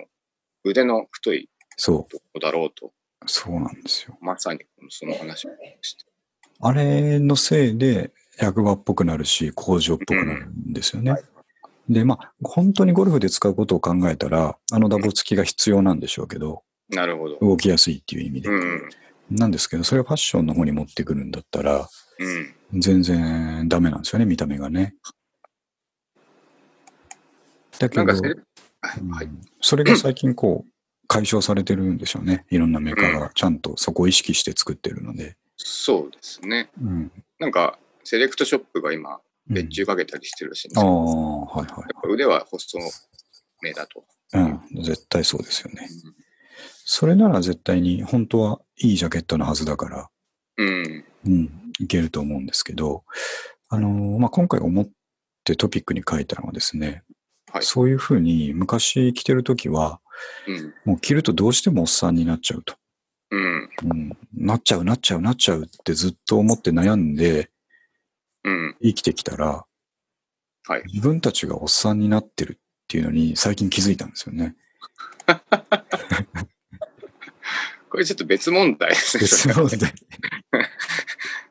[0.64, 2.90] 腕の太いそとこだろうと、う。
[3.26, 4.18] そうなんですよ。
[4.20, 5.50] まさにその話を
[5.82, 6.04] して。
[6.60, 11.14] あれのせいで、役場っぽくなるし、工場っぽくなるんですよね。
[11.88, 17.38] で、まあ、本当にゴルフで使うことを考えたら、あのダボ付きが必要なんでしょうけど、なるほど。
[17.40, 18.48] 動きやすいっていう意味で。
[18.48, 18.88] うん。
[19.30, 22.80] なんですけど、それをファッションの方に持ってくるんだったら、うん。
[22.80, 24.94] 全然ダメなんですよね、見た目がね。
[27.78, 28.12] だけど。
[29.60, 30.70] それが最近こう、
[31.06, 32.46] 解消されてるんでしょうね。
[32.50, 35.36] いろんなメーカーがちゃんとそこを意識して作ってるので。
[35.56, 36.70] そうですね。
[36.80, 37.12] うん。
[37.38, 42.78] なんか、セレクトショップが今、うん別注かけたりしてるらしいんですああ、はいはやっぱ腕は細
[43.62, 44.04] めだと。
[44.34, 44.38] い。
[44.38, 45.88] うん、絶対そうですよね。
[46.84, 50.10] それなら絶対に本当はいいジャケットのはずだから、
[50.56, 51.04] うん。
[51.26, 53.04] うん、いけると思うんですけど、
[53.68, 54.88] あのーまあ、今回思っ
[55.44, 57.02] てトピックに書いたのはですね、
[57.52, 57.62] はい。
[57.62, 60.00] そういうふうに昔着てるときは、
[60.46, 60.74] うん。
[60.84, 62.74] もう着るとどうしてもおっさんになっちゃうと。
[63.30, 63.68] うん。
[63.90, 67.48] うん、なっちゃう、なっちゃう、なっちゃうってずっと思って悩んでうん。
[68.82, 69.66] 生きてきたら、
[70.66, 70.82] はい。
[70.86, 72.56] 自分たちがおっさんになってるっ
[72.88, 74.56] ていうのに最近気づいたんですよね。
[77.90, 79.22] これちょっと別問題ですね。
[79.22, 79.92] 別問題。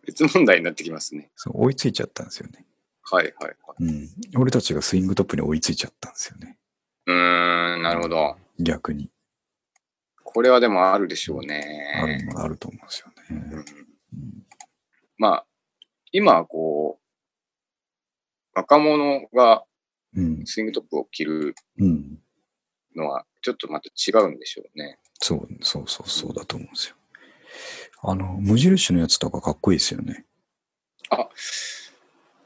[0.06, 1.32] 別問題になってきますね。
[1.36, 2.66] そう追いついちゃったんですよね。
[3.04, 3.56] はいはいはい。
[3.80, 4.10] うん。
[4.42, 6.58] 俺たちがスイングトップに追いついちゃったんですよね。
[7.06, 8.38] うーん、なるほど。
[8.60, 9.10] 逆に。
[10.24, 12.26] これはでもあるでしょうあるね。
[12.26, 13.40] のがあると思うんですようね。
[13.40, 13.66] ん
[15.18, 15.46] まあ、
[16.14, 17.00] 今、こ
[18.56, 19.66] う、若者が
[20.16, 20.46] うん。
[20.46, 22.20] スイングトップを着るうん。
[22.96, 25.00] のは、ちょっとまた違うんでしょうね。
[25.20, 26.96] そう、そうそう、そうだと思うんですよ。
[28.04, 30.26] あの、無印のやつとかかっこいいですよね。
[31.10, 31.28] あ、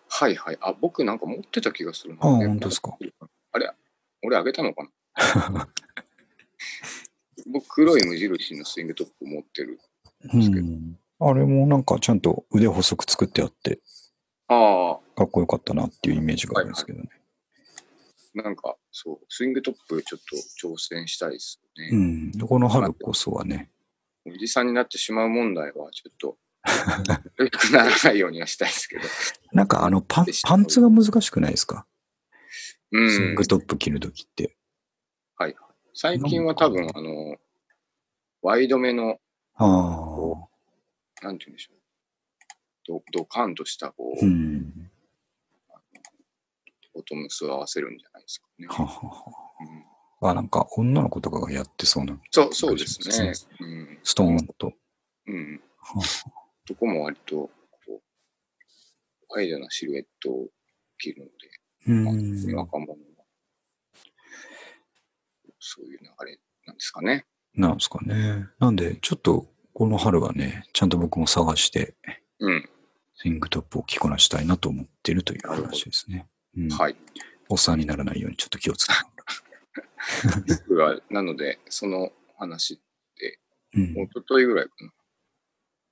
[0.10, 0.58] はいはい。
[0.62, 2.19] あ、僕なんか持ってた気がするな。
[2.21, 2.97] あ本当ですか？
[3.51, 3.69] あれ
[4.23, 4.84] 俺あげたのか
[5.53, 5.67] な？
[7.51, 9.77] 僕、黒い無印のスイングトップ持ってる。
[10.34, 10.97] うん。
[11.19, 13.80] あれもなんかちゃんと腕細く作ってあって、
[14.47, 17.10] あかっこよかったなっていうイメージがあるんですけどね。
[18.38, 20.19] あ、なんか、そう、スイングトップちょっ
[20.62, 21.89] と挑戦したいですよね。
[21.91, 22.32] うん。
[22.32, 23.69] でこの春こそはね、
[24.25, 26.38] おじさんになってしまう問題は、ちょっと、
[27.43, 29.03] 良くならないようにはしたいですけど。
[29.53, 31.88] なんかあのパンパンツが難しくないですか、
[32.91, 33.47] うんスイング。
[33.47, 34.58] トップ着るときって。
[35.99, 37.38] 最近は多分、あの、
[38.43, 39.17] ワイドめの、
[39.56, 40.07] ああ。
[41.21, 41.77] なんて言うんでしょう。
[42.88, 44.91] ドドカンとした、こう、うん。
[46.93, 48.67] ボトムスを合わせるんじゃないですかね。
[48.67, 49.51] ははは。
[50.21, 52.19] うん、あ、なんか女の子とかがやってそうな。
[52.32, 53.34] そう、そうですね。
[53.60, 53.99] うん。
[54.03, 54.73] ストーンと。
[55.27, 55.62] うん。
[55.80, 56.03] は
[56.65, 57.51] どこも割と、こ
[57.89, 58.01] う、
[59.30, 60.47] ワイドなシルエットを
[60.97, 62.56] 着るので、まあうん。
[62.56, 62.97] 若者は、
[65.60, 67.25] そういう流れなんですかね。
[67.53, 68.47] なんですかね。
[68.60, 69.47] なんで、ちょっと、
[69.78, 71.94] この春はね、ちゃんと僕も探して、
[72.40, 72.68] うん。
[73.13, 76.26] スイングトップを着こなしたいなと思っているという話ですね。
[76.58, 76.96] うん、はい。
[77.48, 78.94] おっさんにならないようにちょっと気をつけ
[80.48, 80.63] て。
[80.68, 82.82] 僕は、なので、その話、
[83.76, 83.84] うん。
[83.84, 84.92] 一昨日ぐらいかな。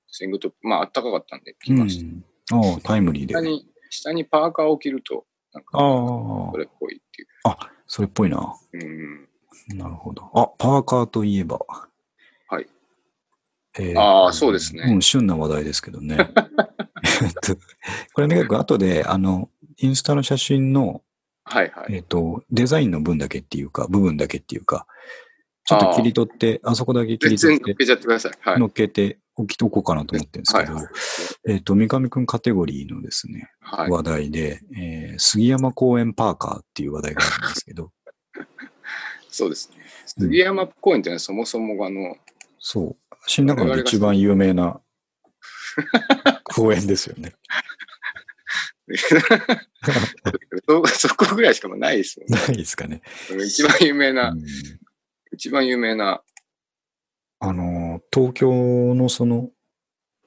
[0.08, 2.00] スイングトップ、まあ、あったかかったんで着まし
[2.48, 2.56] た。
[2.56, 3.36] うん、ああ、タイムリーで。
[3.36, 7.28] あ下に、下にパーカーを着ると、なんか、あそれっぽいっていう。
[7.86, 8.52] それっぽいな。
[8.72, 9.28] うん。
[9.78, 10.28] なるほど。
[10.34, 11.60] あ、パーカーといえば。
[13.82, 13.90] はい。
[13.90, 14.84] えーああ、そうですね。
[14.88, 16.16] うん、旬な話題ですけどね。
[17.22, 17.56] えっと
[18.14, 21.02] これね、結構後で、あの、インスタの写真の、
[21.44, 21.94] はいはい。
[21.96, 24.86] えっ、と、デザインの分だけっていうか、部分だけっていうか、
[25.64, 28.32] ちょっと切り取って、あそこだけ切り取って、乗っけちゃってください。
[28.40, 28.60] はい。
[28.60, 30.92] 乗っけておきとこうかなと思ってるんですけど、はいはい
[31.48, 33.90] えっ、と、三上くんカテゴリーのですね、はい。
[33.90, 37.92] 話題で、えー杉山公園パーカーっていう話題があるんですけど、
[39.30, 39.76] そうですね。
[39.78, 39.86] うん
[40.28, 42.16] 杉山公園ってのはそもそもあの、
[42.58, 44.80] そう、新中野で一番有名な
[46.44, 47.34] 公園ですよね。
[50.68, 52.38] そそこぐらいしかもうないですもんね。
[52.46, 53.02] ないですかね。
[53.44, 54.44] 一番有名な、うん
[55.32, 56.22] 一番有名な、
[57.40, 59.50] あの、東京のその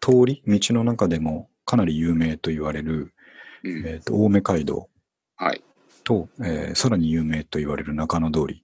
[0.01, 3.15] 通り、道の中でもかなり有名と言われる、
[3.63, 4.87] うんえっ、と、青梅街道
[5.35, 5.63] はい。
[6.03, 8.63] と、えーさらに有名と言われる中野通り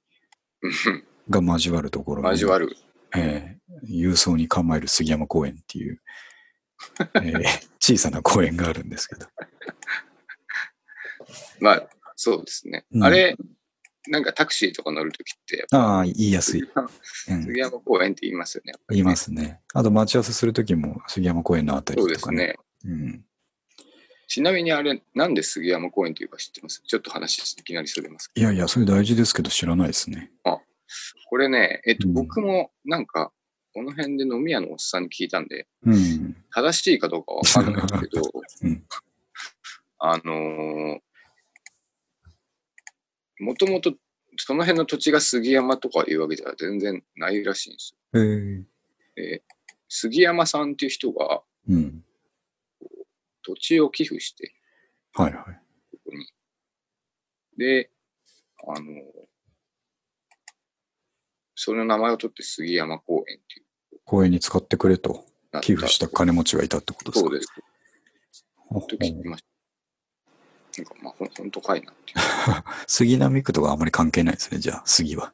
[0.62, 2.76] うんが交わるところに交わる。
[3.16, 3.55] えー
[3.90, 6.02] 郵送に構える杉山公園っていう、
[7.16, 7.44] えー
[7.80, 9.28] 小さな公園があるんですけど。
[11.60, 12.86] まあ、そうですね。
[12.92, 13.36] うんあれ、
[14.08, 16.62] なんかタクシーとか乗るときって、ああ、言いやすい。
[16.62, 16.66] う
[17.36, 18.74] ん杉山公園って言いますよね。
[18.90, 19.62] 言いますね。
[19.74, 22.48] あと待ち合わせするときも杉山公園のあたりそうとかね。
[22.48, 22.94] ですね。
[22.94, 23.26] うん。
[24.28, 26.82] ちなみにあれ、なんで杉山公園っていうか知ってます？
[26.86, 28.32] ちょっと話いきなりそれます。
[28.36, 30.32] いやいや、それ大事ですけど知らないですね。
[31.28, 33.32] これね、えっと、うん僕もなんか、
[33.76, 36.36] この辺で飲み屋のおっさんに聞いたんで、うん。
[36.49, 38.21] 正しいかどうかわかんないけど、
[38.63, 38.88] うん
[39.97, 41.01] あの
[43.39, 43.95] もともと
[44.38, 48.65] その辺の土地が杉山とかいうわけじゃ全然ないらしいんですええよ。
[49.15, 49.43] で
[49.89, 52.05] 杉山さんっていう人がうん。
[53.41, 54.53] 土地を寄付して、
[55.13, 55.43] はいはい。
[55.91, 56.28] ここに。
[57.57, 57.91] で、
[58.67, 59.01] あの
[61.55, 63.64] その名前を取って杉山公園っていう
[64.06, 65.26] 公園に使ってくれと
[65.62, 67.30] 寄付した金持ちがいたってことですか？
[67.30, 67.49] そうです。
[68.58, 70.82] ほと聞きました。
[70.82, 72.18] なんかまあほん本当かいなっていう。
[72.88, 75.34] 杉並区とかあまり関係ないですね、じゃあ、杉は。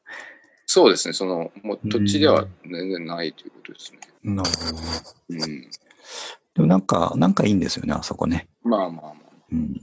[0.68, 4.00] そうですね、その、もう土地では全然ないということですね。
[4.24, 4.78] なるほど。
[5.30, 5.62] うん。
[5.62, 8.48] でもなんか、なんかいいんですよね、あそこね。
[8.64, 9.16] まあまあまあ。
[9.52, 9.74] うん。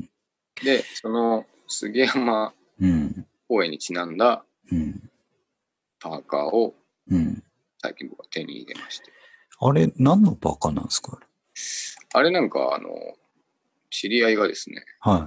[0.63, 3.27] で、その杉山うん。
[3.49, 5.11] 公園にちなんだうん。
[5.99, 6.75] パーカーを
[7.11, 7.43] うん。
[7.81, 9.13] 最近僕は手に入れまして。
[9.61, 11.19] あれ、何のパーカーなんですか？
[12.15, 12.89] あれなんか、あの、
[13.91, 15.21] 知り合いがですね、はい。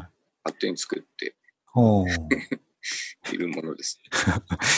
[0.44, 1.36] 勝手に作って
[3.34, 4.00] いるものです。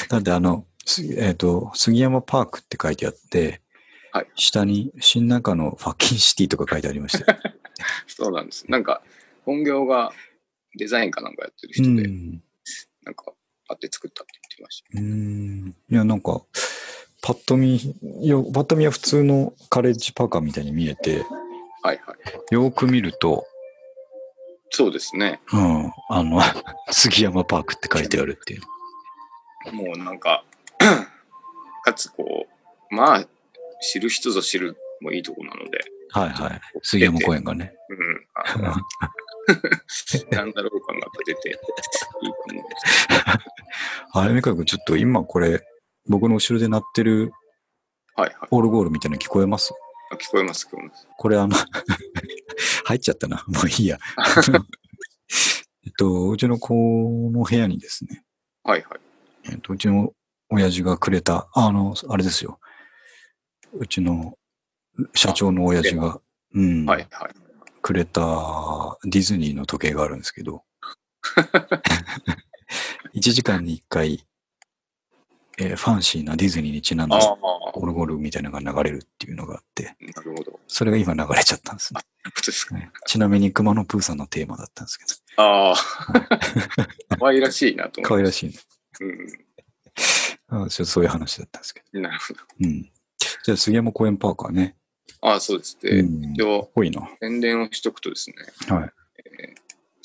[0.09, 3.61] だってあの、すえっ、と、杉山パークって書いてあって、
[4.11, 7.39] はい下に新中野ファッキンシティとか書いてありましたよ。
[8.07, 8.69] そうなんです。
[8.69, 9.01] なんか、
[9.43, 10.13] 本業が
[10.76, 12.43] デザインかなんかやってるう人で、ん。
[13.03, 13.34] なんか、
[13.67, 14.99] 買って作ったって言ってました。
[14.99, 15.76] うん。
[15.89, 16.45] いや、なんか、
[17.24, 17.80] パッと見、
[18.21, 21.26] よパッと見は普通のカレッジパーカーみたいに見えて、
[21.82, 22.13] はいは
[22.51, 22.53] い。
[22.53, 23.47] よーく見ると、
[24.69, 25.39] そうですね。
[25.53, 26.41] うん、あの、
[26.91, 29.74] 杉山パークって書いてあるっていう。
[29.74, 30.43] もうなんか、
[31.86, 32.47] かつこ
[32.91, 33.28] う、まあ、
[33.82, 36.61] 知る人ぞ知るもいいとこなので、はいはい。
[36.82, 37.74] 杉山公園がね。
[37.89, 38.76] うん、あの
[40.32, 43.07] なんだろう感が出ていいと思うんです
[44.11, 45.61] あれ、みかくん、ちょっと今これ、
[46.07, 47.31] 僕の後ろで鳴ってる。
[48.15, 48.47] はいはい。
[48.51, 49.73] オールゴールみたいなの聞こえます？
[50.11, 51.07] あ聞こえます、聞こえます。
[51.17, 51.55] これあの、
[52.85, 53.43] 入っちゃったな。
[53.49, 53.97] もういいや。
[55.85, 56.73] えっと、うちの子
[57.31, 58.23] の部屋にですね、
[58.63, 58.99] はいはい。
[59.45, 60.13] えっと、うちの
[60.49, 62.59] 親父がくれた、あの、あれですよ。
[63.73, 64.37] うちの
[65.15, 66.21] 社長の親父が、
[66.53, 67.33] うん、はいはい。
[67.81, 68.21] くれた
[69.03, 70.63] ディズニーの時計があるんですけど、
[73.13, 74.25] 1時間に1回、
[75.59, 77.17] えーファンシーなディズニーにちなんだ
[77.75, 80.59] オルゴールみたいなのが流れるっていうのがあって、なるほど。
[80.67, 82.01] それが今流れちゃったんですね。
[82.45, 82.75] ですか？
[82.75, 85.05] ねちなみに熊野プーさんのテーマだったんですけ
[85.37, 85.75] ど、ああ、
[87.19, 88.53] 可愛らしいなと思いし可愛らしいね。
[90.49, 90.63] うん。
[90.65, 91.99] あちょっとそういう話だったんですけど。
[91.99, 92.39] なるほど。
[92.61, 92.83] うん。
[93.43, 94.75] じゃあ杉山公園パーカーね。
[95.21, 95.77] ああ、そうです。
[95.81, 97.07] で、うん一応、多いな。
[97.21, 98.35] 宣伝をしとくとですね、
[98.75, 98.91] はい。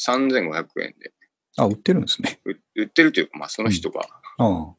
[0.00, 1.12] 3500円で
[1.56, 2.40] あ、売ってるんですね。
[2.44, 4.02] 売売ってるというか、まあ、その人が
[4.38, 4.74] ああ。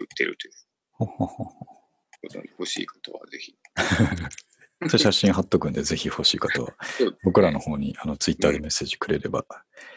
[0.00, 0.52] 売ってるという。
[0.98, 1.06] こ
[2.30, 3.54] とで欲しい方はぜひ。
[4.98, 6.74] 写真貼っとくんで、ぜひ欲しい方は
[7.24, 9.44] 僕らの方にあのツイッターでメッセージくれれば、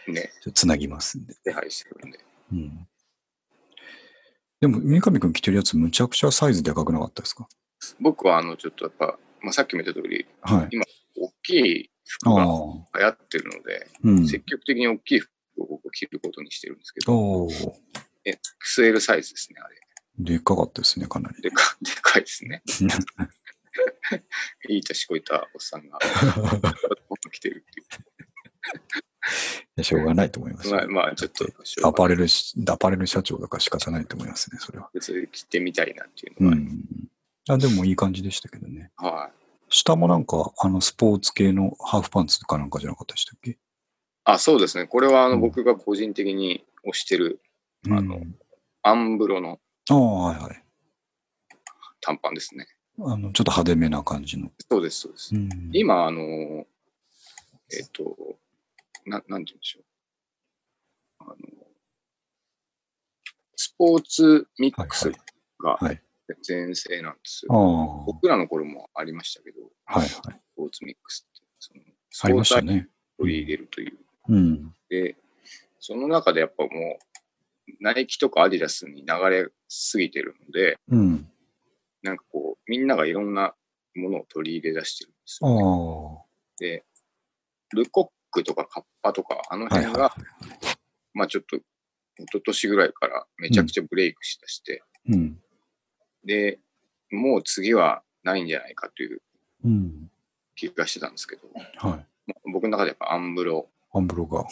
[0.08, 1.36] ね、つなぎますんで。
[1.44, 2.20] 手配してるんで。
[2.54, 2.88] うん。
[4.62, 7.48] でも、三上くん着てるやつ、むちゃくちゃサイズでかくなかったですか？
[8.00, 10.70] 僕は、あの、ちょっとやっぱ、まあ、さっきも言った通り、はい。
[11.18, 12.46] 大きい服あがあ。
[13.00, 14.28] 流行ってるので、うん。
[14.28, 17.48] 積極的に大きい服を僕着ることにしてるんですけど。
[18.66, 19.76] XL サイズですね、あれ。
[20.20, 21.42] でっかかったですね、かなり。
[21.42, 22.62] でか でかいですね。
[24.68, 25.98] いい年こいたおっさんが
[27.32, 27.86] 着てるっていい
[29.78, 30.70] やしょうがないと思います。
[30.72, 31.46] まあ、まあ、ちょっと
[31.88, 34.90] アパレルし、アパレル社長だから仕方ないと思いますね、それは。
[34.94, 36.84] 別に着てみたいなっていううのがある、ん。
[37.50, 38.92] あ、でもいい感じでしたけどね。
[38.98, 39.34] はい。
[39.70, 43.58] 下もなんか、あの、スポーツ系のハーフパンツかなんかじゃなかったでしたっけ？
[44.26, 44.88] あ、そうですね。
[44.88, 47.40] これはあの、うん僕が個人的に推してる
[47.86, 48.36] あのうん
[48.82, 49.60] アンブロの
[49.90, 50.64] ああ、はいはい。
[52.02, 52.68] 短パンですね。
[53.00, 54.52] あの、ちょっと派手めな感じの。
[54.70, 55.36] そうです、そうです。
[55.36, 55.70] うん。
[55.74, 56.22] 今、あの、
[57.72, 58.16] えっ、と、
[59.06, 59.84] ななんて言うんでしょう。
[61.22, 61.36] あの、
[63.56, 65.12] スポーツミックス
[65.60, 66.02] がはい。
[66.44, 68.02] 全盛なんですあよ。
[68.02, 70.10] あ、僕らの頃もありましたけど、はいはい。
[70.10, 70.22] ス
[70.56, 71.82] ポーツミックスって、その
[72.12, 72.88] スありましたポーツね。
[73.18, 73.98] 取り入れるという。
[74.30, 74.74] うん。
[74.90, 75.16] で、
[75.80, 76.72] その中でやっぱもう、
[77.80, 81.30] ナイキとかアディダスに流れすぎてるので、うん。
[82.02, 83.54] なんかこう、みんながいろんな
[83.96, 86.26] ものを取り入れ出してるんですあよ。
[86.26, 86.30] あ。
[86.60, 86.84] で、
[87.74, 90.14] ルコックとかカッパとか、あの辺が、
[91.14, 91.64] まあちょっと一
[92.32, 95.40] 昨年ぐらいからめちゃくちゃブレイクしだして、うん。
[96.26, 96.60] で、
[97.12, 99.22] もう次はないんじゃないかという
[99.66, 100.12] うん。
[100.56, 101.44] 気がしてたんですけど、
[101.78, 102.06] はい。
[102.52, 104.46] 僕の中でやっぱアンブロアンブロが。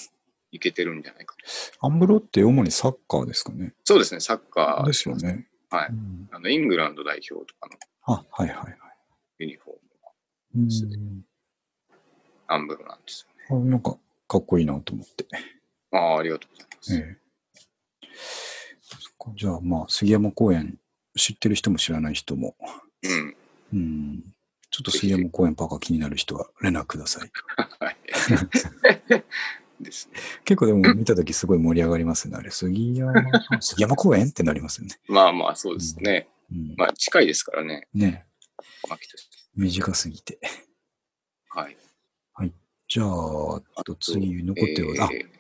[0.51, 1.85] いけてるんじゃないかと。
[1.85, 3.73] アンブロって主にサッカーですかね。
[3.83, 5.47] そうですね、サッカーですよね。
[5.69, 8.77] はいうんあの、イングランド代表とかのあ、はいはいはい。
[9.39, 10.11] ユニフォームが
[10.55, 11.25] うん
[12.47, 13.65] アンブロなんですよね。
[13.65, 15.25] あなんか、かっこいいなと思って。
[15.91, 16.95] ああ、ありがとうございます。
[16.95, 17.27] ええ。
[19.35, 20.79] じゃあ、まあ、杉山公園、
[21.17, 22.55] 知ってる人も知らない人も、
[23.03, 23.35] うん。
[23.73, 24.23] うん。
[24.69, 27.31] ちょっと杉山公園パーカー気になる人は連絡ください。
[27.79, 27.97] はい。
[29.79, 30.19] ですね。
[30.45, 32.37] 結構でも見たときすごい盛り上がりますね。
[32.37, 33.13] あれ、杉山、
[33.59, 34.99] 杉山公園ってなりますよね。
[35.07, 36.27] まあまあ、そうですね。
[36.51, 38.25] うん、まあ、近いですからね、ね。
[39.55, 40.39] 短すぎて。
[41.49, 41.77] はい。
[42.89, 45.37] じゃあ、あと次残ってる、あ、えー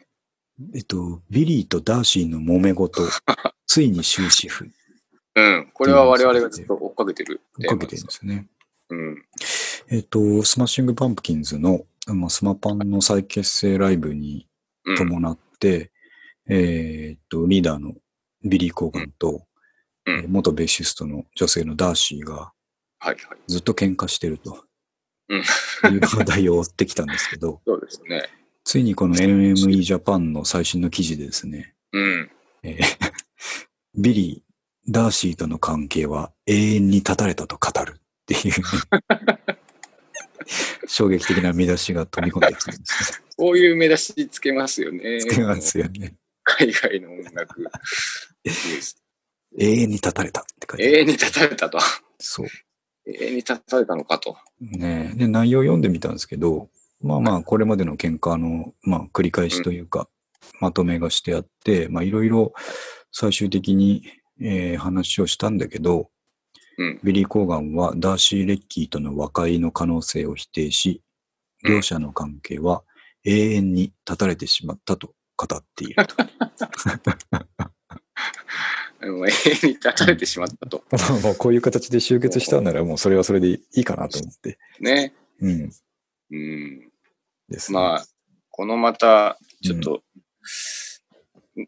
[0.75, 3.03] えっと、ビリーとダーシーの揉め事、
[3.67, 4.69] ついに終止符、
[5.35, 5.69] うん。
[5.73, 8.49] これは我々がずっと追っかけてる追っかけてるんですよね。
[8.89, 9.25] うん。
[9.89, 14.47] えっと、スマッシングパンプキンズの、まあ、スマパンの再結成ライブに
[14.85, 14.95] うん。
[14.95, 15.91] 伴って、
[16.49, 17.93] えーっと、リーダーの
[18.43, 19.29] ビリー・コーガンと、
[20.05, 22.53] うんえー元ベーシストの女性のダーシーが。
[23.47, 24.63] ずっと喧嘩してると、
[25.27, 28.23] うんいう話題を追ってきたんですけど、 そうですね。
[28.63, 32.31] ついにこの NME ジャパンの最新の記事でですね、うん。
[32.63, 32.83] えー
[33.99, 38.53] ビリー、ダーシーとの関係は永遠に絶たれたと語るっていう、
[40.87, 45.19] 衝撃的な見出しが飛び込んできたんですこういう見出しつけますよね。
[45.19, 46.15] つけますよね。
[46.43, 47.63] 海外の音楽。
[49.59, 51.79] 永遠に絶たれたって書いて永遠に絶たれたと。
[52.19, 52.47] そう。
[53.05, 54.37] 永遠に絶たれたのかと。
[54.59, 56.69] ねで、内容を読んでみたんですけど、
[57.01, 60.09] まあまあ、これまでの喧嘩の、まあ、繰り返しというか、
[60.59, 62.53] まとめがしてあって、まあ、いろいろ
[63.11, 64.03] 最終的に、
[64.39, 66.09] えー話をしたんだけど、
[66.77, 66.99] うん。
[67.03, 71.07] ビリー・コーガンはダーシー・レッキーとの和解の可能性を否定し、うん
[71.63, 72.83] 両者の関係は
[73.25, 76.15] 永遠に断たれてしまったと語っていると。
[79.01, 79.23] 永遠
[79.63, 80.83] に立たれてしまったと。
[80.91, 84.57] まあもうこういう形で集結したんならもうそれはそれでいいかなと思って。
[84.79, 85.13] ね。
[85.39, 85.71] うん。
[86.31, 86.91] うん。
[87.49, 87.77] ですね。
[87.79, 88.05] まあ、
[88.49, 90.03] このまた、ちょっと、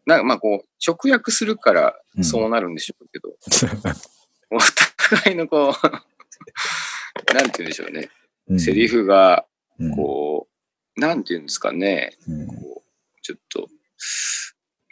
[0.06, 3.36] なんかまあこう、直訳するからうんそうなるんでしょうけど、
[4.50, 5.74] お互いのこう、
[7.34, 8.10] なんて言うんでしょうね。
[8.48, 9.46] うんセリフが、
[9.78, 10.48] うんこ
[10.96, 12.16] う、なんて言うんですかね。
[12.26, 13.68] うんこうちょっと、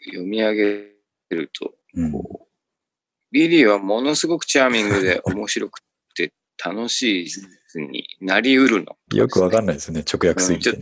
[0.04, 0.64] 読み上げ
[1.30, 2.48] ると、うんこう、
[3.32, 5.80] リリーはものすごくチャーミングで 面白く
[6.14, 6.32] て
[6.62, 8.96] 楽しい人になりうるの。
[9.12, 10.78] よくわかんないですね、直訳すぎて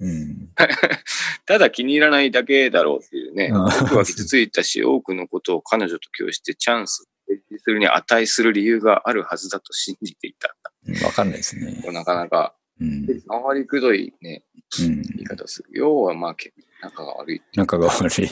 [0.00, 0.50] うん。
[1.46, 3.50] ただ気に入らないだけだろうっていうね。
[3.80, 10.54] 僕は傷ついたし、多くのことを彼女と共有してチャンスを提示するに値する理由があるはずだと信じていた。
[10.86, 11.80] うんわかんないですね。
[11.92, 13.06] なかなか、うん。
[13.06, 14.42] 回りくどいね、
[14.80, 15.02] うん。
[15.02, 15.68] 言い方をする。
[15.72, 16.52] 要はまあ、け
[16.82, 17.42] 仲が悪い。
[17.54, 18.30] 仲が悪い。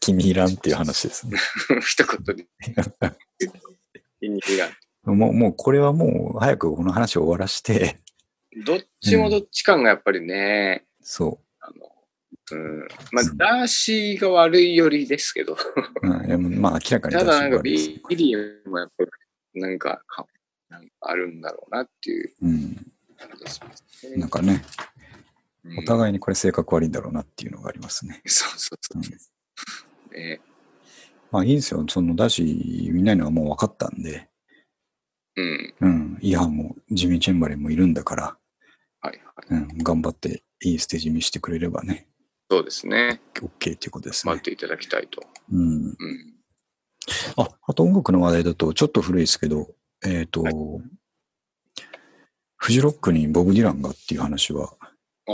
[0.00, 1.38] 気に入らんっていう話ですね。
[1.84, 2.46] 一言で。
[4.20, 7.98] 気に入らんもう、もうこれはもう早くこの話を終わらして、
[8.64, 11.38] どっちもどっち感がやっぱりね、そあの、
[12.54, 16.06] うん、まあ、ダーシーが悪いよりですけど、う。
[16.06, 20.26] うん、いやまあ明らかにただなんかビビリーもやっぱり、なんかか、
[20.68, 22.92] なんかあるんだろうなっていううん。
[23.16, 24.16] 感じがしますね。
[24.16, 24.62] なんかね、
[25.64, 28.20] うんお互いにこれ性格悪いんだろうなっていうのがありますね。
[28.26, 29.02] そうそうそう
[30.10, 30.14] う。
[30.18, 30.40] ね
[31.30, 31.84] まあいいんですよ。
[31.88, 34.28] その、だし、みんなのはもう分かったんで、
[35.36, 35.74] うん。
[35.80, 36.18] うん。
[36.20, 38.36] イハンもジミー・チェンバレンもいるんだから、
[39.00, 39.46] はいはい。
[39.50, 39.78] うん。
[39.78, 42.06] 頑張っていいステージ見せてくれればね、
[42.52, 43.18] そうですね。
[43.36, 44.42] OK っていうことですね待っ。
[44.42, 45.22] ていただきたいと。
[45.50, 45.86] うん。
[45.86, 45.94] うん。
[47.38, 49.68] あ、あと音楽の話題だと、ちょっと古いですけど、
[50.04, 50.44] えっ、と、
[52.58, 54.74] フジロックにボブ・ディランがっていう話は、
[55.28, 55.32] あ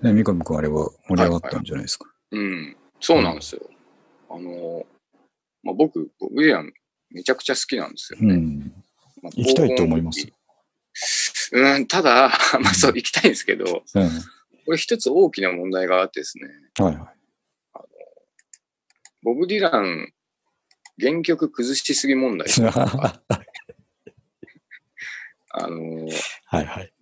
[0.00, 2.06] ね、三上君あれは盛り上がったんじゃないですか。
[2.30, 2.74] うん。
[2.98, 3.60] そうなんですよ。
[4.30, 4.86] あの、
[5.62, 6.72] まあ、僕、ボブ・ディラン
[7.10, 8.34] めちゃくちゃ好きなんですよね。
[8.36, 8.72] うん。
[9.22, 10.26] まあ行きたいと思います？
[11.52, 12.30] うん、ただ、
[12.62, 14.10] まあそう、行きたいんですけど、うん。
[14.64, 16.48] これ一つ大きな問題があってですね、
[16.78, 17.14] はいはい。
[19.22, 20.12] ボブ・ディラン、
[21.00, 22.48] 原曲崩しすぎ問題。
[22.70, 23.20] は
[25.50, 26.10] あの、い
[26.50, 26.92] はい。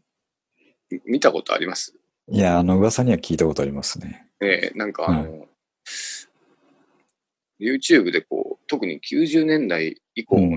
[1.06, 1.94] 見たことあります？
[2.28, 4.28] いや、あの噂には聞いたことありますね。
[4.40, 5.48] ええなんかあの、
[7.60, 10.54] YouTube でこう、特に90年代以降の、うん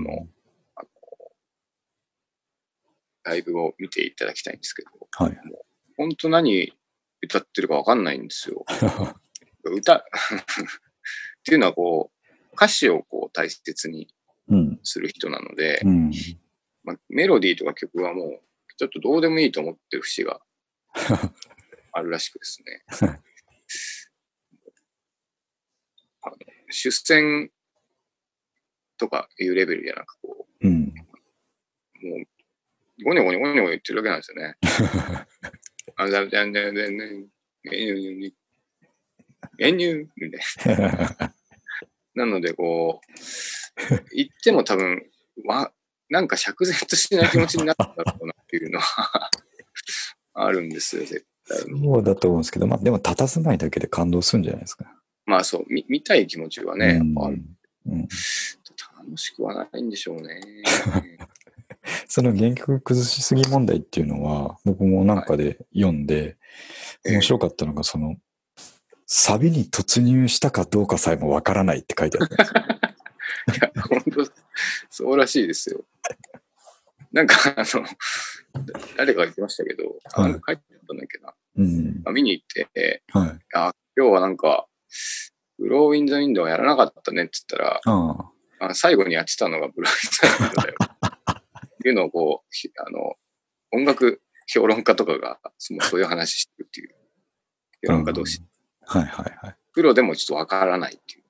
[0.76, 0.88] あの
[3.24, 5.36] ライブを見ていただきたいんですけど、はい。
[5.96, 6.72] 本当何
[7.22, 8.64] 歌ってるかわかんないんですよ。
[9.64, 10.04] 歌、 っ
[11.44, 14.08] ていうのはこう、歌詞をこう大切に
[14.48, 14.80] うん。
[14.84, 16.12] する人なので、うん。
[16.84, 18.40] まあ、メロディーとか曲はもう、
[18.76, 20.40] ちょっとどうでもいいと思ってる節が
[21.92, 22.84] あるらしくですね。
[26.22, 26.36] あの
[26.70, 27.50] 出戦
[28.98, 30.94] とかいうレベルじゃなく、こうん。
[32.02, 34.56] う、もう、ゴニョゴニョゴニョゴニョ言ってるだけなんですよね。
[35.96, 37.26] あざざんざんざんざん、
[37.72, 38.32] えにゅにゅにゅ
[39.58, 41.34] えにゅみたいな。
[42.14, 45.02] なので、こう、言っても多分、
[45.44, 45.72] わ、
[46.08, 49.30] なんか釈然としない気持ちになっただろうなっていうのは
[50.34, 51.80] あるんですよ、絶対に。
[51.82, 54.84] そうだと思うんですけど、まあでも佇まいだけで感動するんじゃないですか。
[55.24, 58.08] まあそう、見見たい気持ちはね、やっぱあるんうん、
[59.06, 60.40] 楽しくはないんでしょうね。
[62.08, 66.36] その原曲崩しすぎ問題っていうのは、僕もなんかで読んで、はい
[67.12, 68.16] 面白かったのが、その、
[69.06, 72.54] サビに突入したかどうかさえもわからないって書いてあったんですよ。
[73.54, 74.32] いや、本当
[74.90, 75.84] そうらしいですよ。
[77.12, 77.86] なんか、あの、
[78.96, 79.84] 誰かが言ってましたけど、
[80.14, 81.34] あはいの書いてあったんだっけな。
[81.56, 82.02] うん。
[82.04, 83.38] あ見に行って、はい。
[83.54, 84.66] あ、今日はなんか、
[85.58, 88.30] ブローインザウィンドウやらなかったねって言ったら。
[88.58, 91.15] あ最後にやってたのがブローインザウィンドウだよ。
[91.88, 93.16] いうのをこう、ひあの、
[93.72, 96.94] 音楽評論家とかが、そのそういう話してるっていう。
[97.86, 98.42] 評論家同士。
[98.82, 99.56] はいはいはい。
[99.72, 101.22] プロでもちょっとわからないっていう。
[101.22, 101.24] っ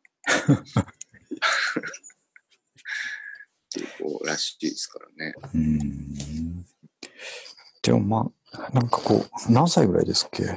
[3.72, 5.34] ていうこうらしいですからね。
[5.36, 6.64] うーん。
[7.82, 10.42] でもまあ、なんかこう、何歳ぐらいですっけ？
[10.42, 10.57] いや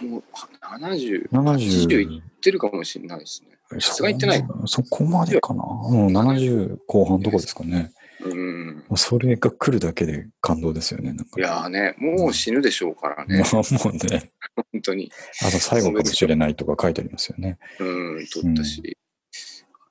[0.00, 0.24] ーもう
[0.62, 1.88] 70、?70。
[1.88, 3.50] 80いってるかもしれないですね。
[3.80, 5.62] さすがに行ってないかそこまでかな。
[5.62, 7.92] もう70後半とかですかね。
[8.24, 8.84] うん。
[8.96, 11.14] それが来るだけで感動ですよね。
[11.36, 13.38] いやーね、もう死ぬでしょうからもね。
[13.40, 14.32] う もうね、
[14.72, 15.12] 本当に。
[15.42, 17.58] あと最後かもしれないとか書いてありますよね。
[17.78, 18.96] うん、撮ったし、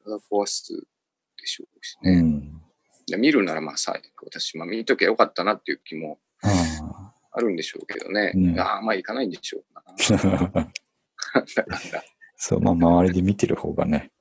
[0.04, 2.12] 体壊すでしょうしね。
[2.12, 2.62] うん。
[3.06, 8.32] で見るならまあさ、私、まあ見ときゃよかったなっていう気もああるんでしょうけどね。
[8.34, 9.84] ねああ、まあ行かないんでしょう か
[10.56, 10.72] ら
[12.38, 14.12] そう、まあ周りで見てる方がね、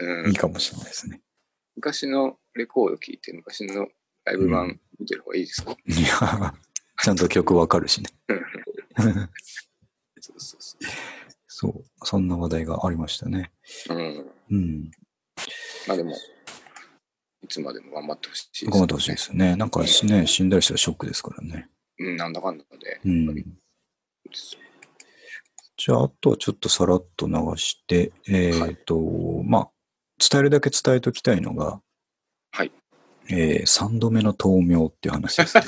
[0.00, 1.20] うんいいかもしれないですね。
[1.76, 3.88] 昔のレコード聴いて、昔の
[4.24, 6.54] ライブ版見てる方がいいですか、いや、
[7.02, 8.10] ちゃんと曲わかるしね。
[10.20, 10.76] そうそうそ
[11.46, 13.50] そう、そんな話題がありましたね。
[13.88, 13.94] う。
[13.94, 14.30] うん。
[14.50, 14.90] うん。
[15.86, 16.12] まあでも、
[17.42, 19.56] いつまでも頑張ってほしいです、頑張ってほしいですね。
[19.56, 21.68] なんかしね、死んだりしたらショックですからね。
[21.98, 23.00] うん、なんだかんだで。
[23.04, 23.34] うん
[25.78, 28.98] じゃあ、あとはちょっとさらっと流して、えっ、と、
[29.44, 29.70] まあ、
[30.18, 31.80] 伝えるだけ伝えときたいのが、
[32.50, 32.72] はい。
[33.30, 35.64] えー、3度目の豆苗っていう話ですね。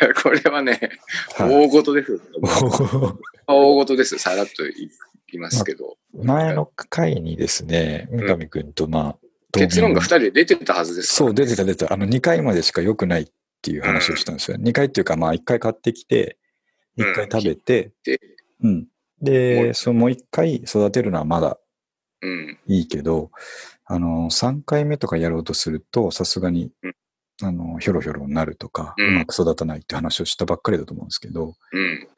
[0.22, 0.80] これはね、
[1.36, 3.18] はい大事ですよ。
[3.46, 4.18] 大事です。
[4.18, 4.90] さらっと言
[5.32, 5.96] いますけど。
[6.14, 9.16] 前の回にですね、ん三上くんと、まあ、
[9.52, 11.92] 結論が2人人で出てたはずですからそう、出てた出てた。
[11.92, 13.28] あの、2回までしか良くないっ
[13.62, 14.58] ていう話をしたんですよ。
[14.58, 16.38] 2回っていうか、まあ、1回買ってきて、
[16.98, 18.20] 1回食べて、で、
[18.62, 18.74] うん。
[18.74, 18.86] もう
[19.24, 21.58] で、一そのもう1回育てるのはまだ
[22.22, 22.58] うん。
[22.66, 23.30] いいけど、
[23.86, 26.94] あの、3回目とかやろうとすると、さすがにうん、
[27.42, 32.08] あの、ひょろひょろになるとか、ううんまく育たないって話をしたばっかりだと思うんですけど、うん。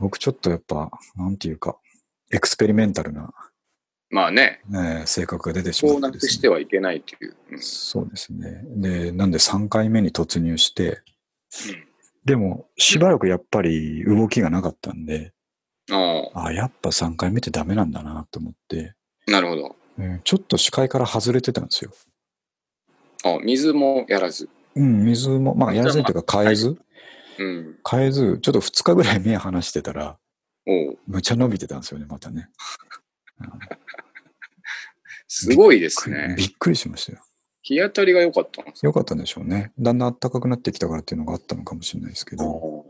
[0.00, 1.76] 僕ちょっとやっぱ、なんていうか、
[2.32, 3.32] エクスペリメンタルな、
[4.10, 6.32] まあね、ね、性格が出てしこうなくまってですね。
[6.32, 7.36] してはいけないという。
[7.52, 7.58] うん。
[7.60, 8.62] そうですね。
[8.76, 11.02] で、なんで3回目に突入して、
[11.68, 11.84] うん。
[12.24, 15.32] でも、しばらくやっぱり動きがなかったんで、
[15.90, 16.52] ああ。
[16.52, 18.94] やっぱ3回目ってダメなんだなと思って、
[19.28, 19.76] あ、なるほど。
[19.98, 21.92] うんちょっと視界から外れてたんですよ。
[23.24, 24.48] あ水もやらず。
[24.74, 26.76] うん、水も、まあ、やらずにというか変えず、
[27.38, 27.76] うん。
[27.88, 30.18] 変えず、ちょっと2日ぐらい目離してたら、
[30.66, 32.48] おうむちゃ伸びてたんですよね、またね。
[35.28, 36.34] すごいですね。
[36.36, 37.18] びっくりしましたよ。
[37.62, 39.72] 日当たりが良かったんですよかったんでしょうね。
[39.78, 42.84] だんだん暖かくなってきたからっていうのがあったのかもしれないですけど、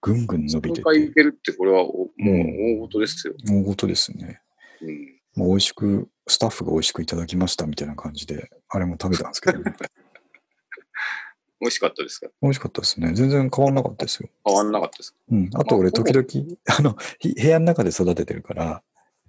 [0.00, 3.34] ぐんぐん伸びて3回いて、けるって、これはおもう大事ですよ。
[3.46, 4.40] 大事ですね。
[4.82, 5.15] うん。
[5.36, 9.74] もう美味しく、スタッフが美味しくいただきましたみたいな感じで、あれも食べたんですけど、ね、
[11.60, 12.28] 美味しかったですか？
[12.42, 13.12] 美味しかったですね。
[13.14, 14.28] 全然変わんなかったですよ。
[14.44, 15.18] 変わんなかったですか？
[15.30, 15.50] うん。
[15.54, 18.82] あと俺、あ時々、あの、ひ部屋の中で育ててるから、は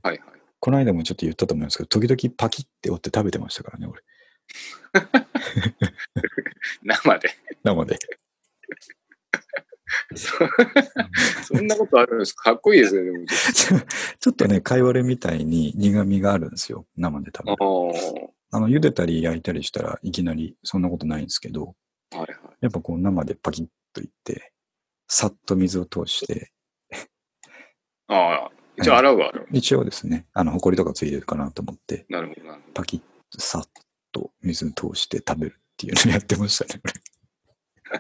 [0.06, 0.22] いはい。
[0.60, 4.02] この間もちょっと言ったと思うんですけど、時々パキって折って食べてましたからね、俺。
[6.84, 7.30] 生で。
[7.64, 8.00] 生で。
[10.16, 10.34] そ
[11.56, 12.52] そんなことあるんですか？
[12.52, 13.26] かっこいいですね、でも。
[14.20, 16.86] ちょっとね、貝割れみたいに苦味があるんですよ。
[16.98, 18.30] 生で食べある。
[18.52, 21.76] あの、茹でたり焼いたりしたらいきなりそんなことないんですけど、
[22.14, 22.56] あ、はいはい。
[22.62, 24.54] やっぱこう生でパキッといって、
[25.08, 26.52] さっと水を通して、
[28.08, 29.48] ああ、一応洗うは洗う。
[29.52, 32.74] 一応ですね、あの、埃とかついてるかなと思って、なるほど、なるほど。
[32.74, 33.70] パキッとさっ
[34.14, 38.00] と水に通して食べるっていうのをやってましたね、こ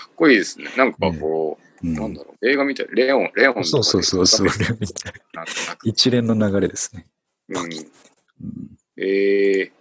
[0.00, 0.70] かっこいいですね。
[0.76, 1.92] なんかこう、れ。
[1.92, 2.88] なんだろう、映画みたい。
[2.92, 4.46] レオン、レオンとかでそうそうそうそう。
[4.46, 7.06] なんとなく一連の流れですね。
[7.48, 7.68] うん、うん
[8.96, 9.72] ええ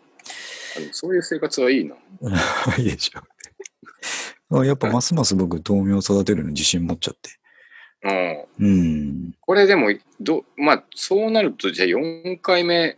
[0.77, 1.95] あでもそういう生活はいいな。
[2.77, 4.63] いいでしょ。
[4.63, 7.29] やっぱますます僕、豆苗を育てるのに自信持っちゃって。
[8.03, 8.67] うん。
[8.67, 9.35] うん。
[9.41, 12.97] これでも、ど、まあ、そうなると、じゃあ4回目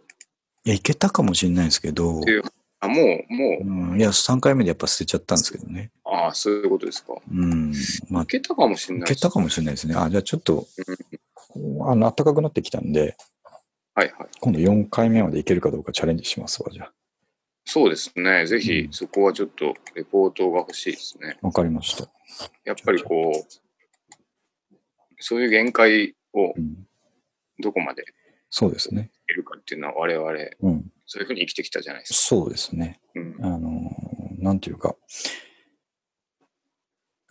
[0.64, 2.44] いや、いけたかもしれないですけどっ、ていう、
[2.82, 2.96] あ、も
[3.30, 5.92] う、もう、うん、いや、3回目でやっぱ捨てちゃったんですけどね。
[6.04, 7.14] ああ、そういうことですか。
[7.32, 7.74] うん。
[8.10, 9.96] まあい、けたかもしれないですいけたかもしれないですね。
[9.96, 10.66] あ、じゃあちょっと、
[11.86, 13.16] あの、暖かくなってきたんで、
[13.94, 14.28] はいはい。
[14.40, 16.94] 今度4回目までいけるかどうかチャレンジしますわ、じゃあ。
[17.66, 18.48] そうですね。
[18.48, 21.38] ぜひう、んそこはちょっと、レポートが欲しいですね。
[21.42, 22.10] わかりました。
[22.66, 24.74] やっぱりこう、
[25.20, 26.88] そういう限界をうん、
[27.60, 28.04] どこまで
[28.50, 29.12] そうですね。
[29.30, 30.92] いるかっていうのは、我々、うん。
[31.12, 32.20] そういうふうに生きてきたじゃないですか。
[32.20, 33.01] そうですね。
[33.16, 34.95] うんあのー、なんていうか、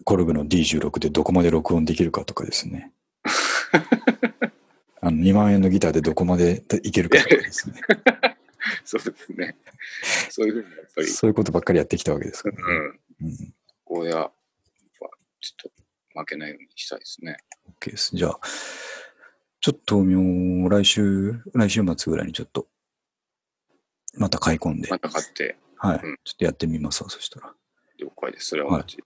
[0.04, 2.92] コルグの D16 でどこまで録音できるかとかですね。
[5.00, 7.80] あの2万円のギターでどこまでいけるかとかですね。
[8.84, 9.56] そうですね。
[10.28, 12.62] そういうふうにやっぱり、そういうことばっかりやってきたわけですからね。
[13.20, 13.28] うん。
[13.28, 13.54] うん。
[13.86, 14.32] こうや、やっ
[15.00, 15.08] ぱ
[15.40, 15.72] ちょっ
[16.12, 17.38] と負けないようにしたいですね。
[17.80, 18.14] OK です。
[18.14, 18.40] じゃあ、
[19.62, 22.68] ちょっと豆苗、来週、来週末ぐらいにちょっと、
[24.18, 26.00] また買い込んで、また買って、はい。
[26.02, 26.18] うん。
[26.24, 27.52] ちょっとやってみますわ、そしたら。
[27.98, 28.48] 了解です。
[28.48, 28.98] それは同じ。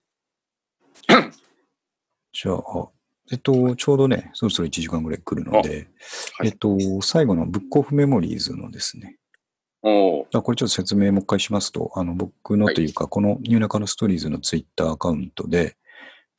[2.32, 2.88] じゃあ、
[3.32, 5.88] えっと、ちょうどね、そろそろ1時間ぐらい来るので、
[6.38, 6.48] はい。
[6.48, 9.18] えっと、最後のブックオフメモリーズのですね、
[9.82, 15.76] おこれちょっと説明もう一回しますと、あの、僕のというか、このニューナカのストーリーズのツイッターアカウントで、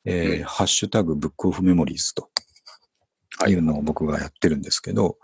[0.04, 0.44] えーうん。
[0.44, 2.22] ハッシュタグブックオフメモリーズと。
[2.22, 2.28] は
[3.46, 5.18] いいうのを僕がやってるんですけど、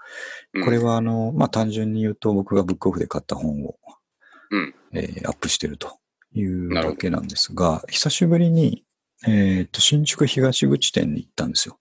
[0.54, 3.78] うんこれはあの、まあ、単純に言うと僕がブックオフで買った本を、
[4.50, 5.98] うんえーアップしてると
[6.34, 8.84] いうだけなんですが、久しぶりに、
[9.26, 11.78] えーと、新宿東口店に行ったんですよ。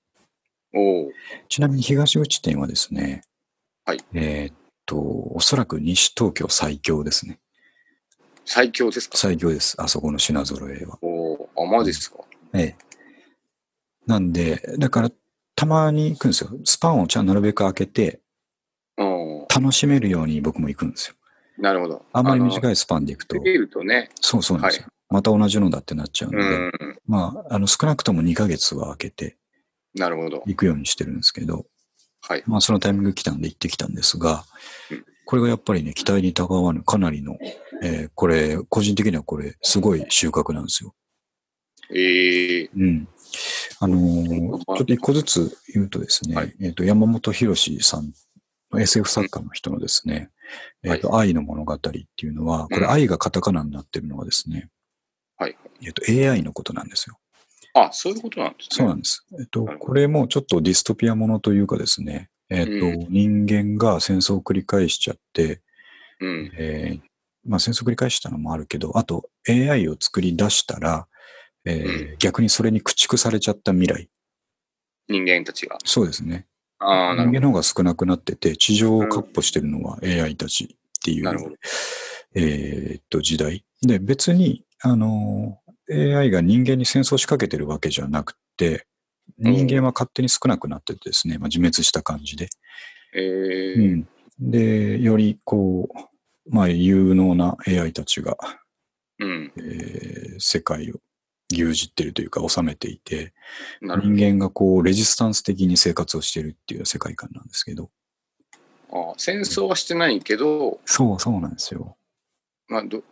[1.49, 3.23] ちなみに東口店はですね、
[3.85, 4.55] はいえーっ
[4.85, 7.39] と、おそらく西東京最強ですね。
[8.45, 9.17] 最強ですか？
[9.17, 9.75] 最強です。
[9.81, 10.97] あそこの品揃えは。
[11.01, 12.19] おおあ、マジですか？
[12.53, 12.75] ええ。
[14.07, 15.11] なんで、だから、
[15.61, 16.49] たまに行くんですよ。
[16.63, 18.19] スパンをちゃんとなるべく開けて、
[18.97, 19.45] うん。
[19.47, 21.15] 楽しめるように僕も行くんですよ。
[21.59, 22.03] なるほど。
[22.13, 22.43] あんまりい。
[22.43, 24.09] 短いスパンで行くと過、ぎるとね。
[24.19, 24.85] そうそうなんですよ。
[24.85, 26.71] はまた同じのだってなっちゃうのうで、ん。
[27.05, 29.37] まあ、あの、少なくとも2ヶ月は空けて
[29.93, 30.41] なるほど。
[30.47, 31.67] 行くようにしてるんですけど、
[32.21, 32.43] はい。
[32.47, 34.45] まあ、そのタイミング来たんで行ってきたんですが
[34.89, 37.37] うん、これがやっぱりね、期待にたがわぬかなりの、
[37.83, 40.95] えーこれ、個人的にはこれ、すごい収穫なんですよ。
[41.93, 43.07] ええうん。
[43.79, 48.11] あのーまあちょっと一個ずつ言うとですね、はいえっ、と、山本博さん、
[48.79, 50.29] SF 作家の人のですね、
[50.83, 54.69] はいえっ、と、愛の物語っていうのは、これうん愛がカタカナになってるのはですね、
[55.37, 55.57] はい。
[55.83, 57.17] えっ、と、AI のことなんですよ。
[57.73, 58.67] あ、そういうことなんですね。
[58.71, 59.25] そうなんです。
[59.39, 65.61] えっ、と、これもちょっとディストピアものというかですね、えっ、と、う人間が戦争を繰り返しちゃって、
[66.19, 66.51] うん。
[66.57, 67.11] えー
[67.43, 71.07] まあ戦争を繰り返したのもあるけど、あと AI を作り出したら、
[71.65, 74.09] えーう逆にそれに駆逐されちゃった未来。
[75.07, 75.77] 人間たちが。
[75.83, 76.47] そうですね。
[76.79, 80.67] あ人間の方が少なくなってて、地上を闊歩してるのは AI たちっ
[81.03, 81.23] ていど。
[81.23, 81.55] なるほうど。、
[82.35, 83.63] えーっと、時代。
[83.81, 85.59] で、別に、あの、
[85.91, 88.87] AI が人間に戦争を仕掛けてるわけじゃなくて、
[89.37, 92.49] 人間は勝手に少なくなっててですね、まあ、自滅した感じで。
[93.13, 94.07] ええうん。
[94.39, 95.89] で、よりこ
[96.47, 98.37] う、まあ、有能な AI たちが、
[99.19, 99.51] うん。
[99.57, 100.95] えー世界を
[101.51, 103.33] 牛耳ってるというか治めていて、
[103.81, 107.91] 人間がこう、レジスタンス的に生活をしてるっていう世界観なんですけど。
[108.91, 109.11] ど。
[109.11, 111.95] あ戦争はしてないけど、そう、そうなんですよ。
[112.67, 113.03] まあ、ど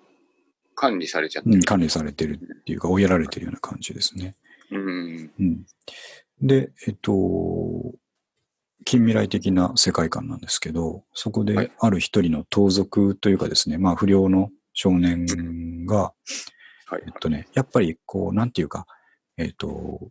[0.76, 1.56] 管理されちゃってる。
[1.56, 4.36] うん、管理されてるっていうか、追いやられてるような感じですね。
[4.72, 5.32] うん。
[5.40, 5.66] うん。
[6.42, 7.12] で、えっと、
[8.86, 16.14] 近未来的な世界観なんですけど、そこはいである一人の盗賊というかですね、まあ不良の少年が、
[16.90, 17.14] はいえっ。
[17.20, 18.86] とね、やっぱりこう、なんていうか、
[19.38, 20.10] えっと、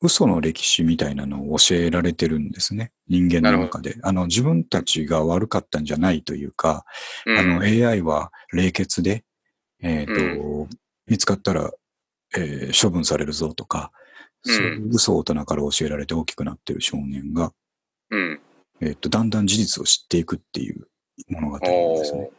[0.00, 2.92] 嘘の歴史みたいなのを教えられてるんですね。
[3.08, 3.96] 人間の中で。
[4.02, 6.84] あの、自分たちが悪かったんじゃないというか、
[7.26, 9.24] うんあの、AI は冷血で、
[9.80, 10.68] えっ、と、
[11.06, 11.70] 見つかったら、
[12.36, 13.98] えー処分されるぞとか、うん
[14.40, 17.52] そういう嘘を大人から教えられて大きくなってる少年が、
[18.10, 18.40] うん。
[18.80, 20.86] えっ、と、だんだん事実を知っていくっていう
[21.28, 22.30] 物語なんですね。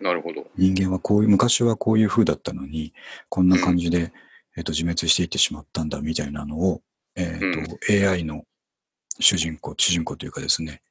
[0.00, 0.46] なるほど。
[0.56, 2.92] 人間はこういう、昔はこういう風だったのに、
[3.28, 4.12] こんな感じで、
[4.56, 6.82] えっ、と、自滅していってしまったんだみたいなのを、
[7.16, 8.44] えっ、と、AI の
[9.18, 10.82] 主人公、主人公というかですね、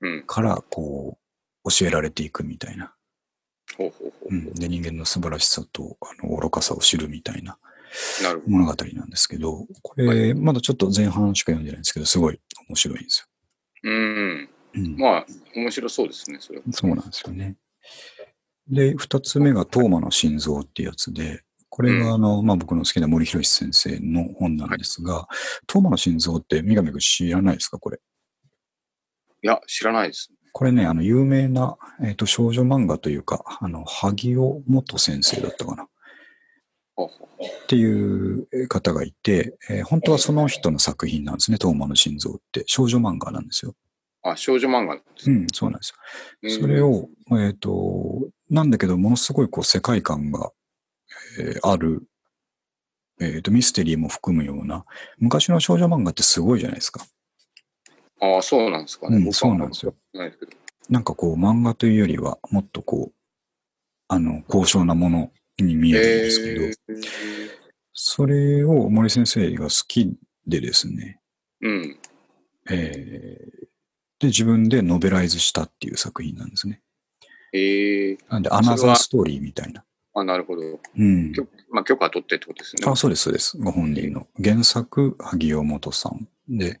[0.00, 0.24] うん。
[0.26, 1.18] からこ
[1.64, 2.94] う、教えられていくみたいな。
[3.76, 4.34] ほうほうほう。
[4.34, 7.58] うん、で、人間の素晴らしさと、あの、愚かさを知るみたいな。
[8.46, 13.28] 物語なんですけど、こはれ、まだちょっと前半しか読んでないんですけど、すごい面白いんです
[13.84, 13.92] うん。
[14.42, 14.48] よ。
[14.74, 14.96] うん。
[14.96, 16.64] まあ、面白そうですね、それは。
[16.72, 17.56] そうなんですよね。
[18.68, 25.26] で、二つ目が、トーマの心臓っていうやつで、これがあの、まあ僕の好きな森博先生の本なんですが、
[25.66, 27.98] トーマの心臓って三上君知らないですかこれ？
[29.42, 30.30] いや、知らないです。
[30.52, 35.84] これね、あの、有名な、えっ、と、少女漫画というか、あの、萩尾元先生だったかな。
[35.84, 42.62] っていう方がいて、えー本当はその人の作品なんですね、トーマの心臓って。
[42.66, 43.74] 少女漫画なんですよ。
[44.24, 45.96] あ、少女漫画うん、そうなんですよ。
[46.42, 47.08] うんそれを、
[47.38, 50.50] えっ、と、なんだけど、ものすごいこう世界観が、
[51.38, 52.02] えーある、
[53.20, 54.86] えっ、と、ミステリーも含むような、
[55.18, 57.06] 昔の少女漫画ってすごいじゃないですか。
[58.20, 59.18] ああ、そうなんですかね。
[59.18, 59.94] うん、そうなんですよ。
[60.88, 63.14] なんかこう、漫画というよりは、もっとこう、
[64.08, 67.64] あの、高尚なものに見えるんですけど、えー
[67.96, 70.18] それを森先生が好き
[70.48, 71.20] でですね、
[71.60, 71.98] うん。
[72.68, 73.63] えー
[74.24, 76.80] で、自分でノベライズしたっていう作品なんですね。
[77.52, 79.84] ええなんで、アナザーストーリーみたいな。
[80.14, 80.62] あ、なるほど。
[80.62, 81.32] うん。
[81.32, 82.82] 許まあ、許可取ってってことですね。
[82.90, 83.58] あ、そうです、そうです。
[83.58, 84.26] ご本人の。
[84.42, 86.80] 原作、萩尾元さんで、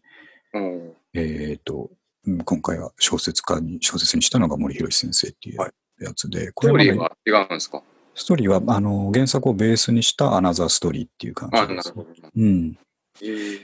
[0.52, 0.92] うん。
[1.14, 1.90] えっ、と、
[2.26, 5.72] うん今回は小説家に、小説にしたのが森博先生っていうはい
[6.02, 7.82] やつで、スこれまでトーリーは違うんですか？
[8.14, 11.88] ストーリーは、あの、原作をベースにしたアナザーストーリーっていう感あ、じです。
[11.88, 12.30] なるほど。
[12.36, 12.78] うん。
[13.20, 13.60] えー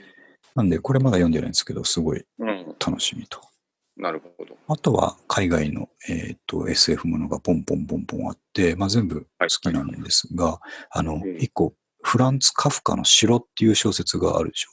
[0.53, 2.75] なんで、これまだ読んでないんですけど、すごいうん。
[2.85, 3.39] 楽しみと。
[4.01, 4.57] なるほど。
[4.67, 14.71] あとは、海外の、えっ、と、SF ものがポンポンポンポンあって、まあ、全部好きなんですが、あのうん、一個、フランツ・カフカの城っていう小説があるでしょ？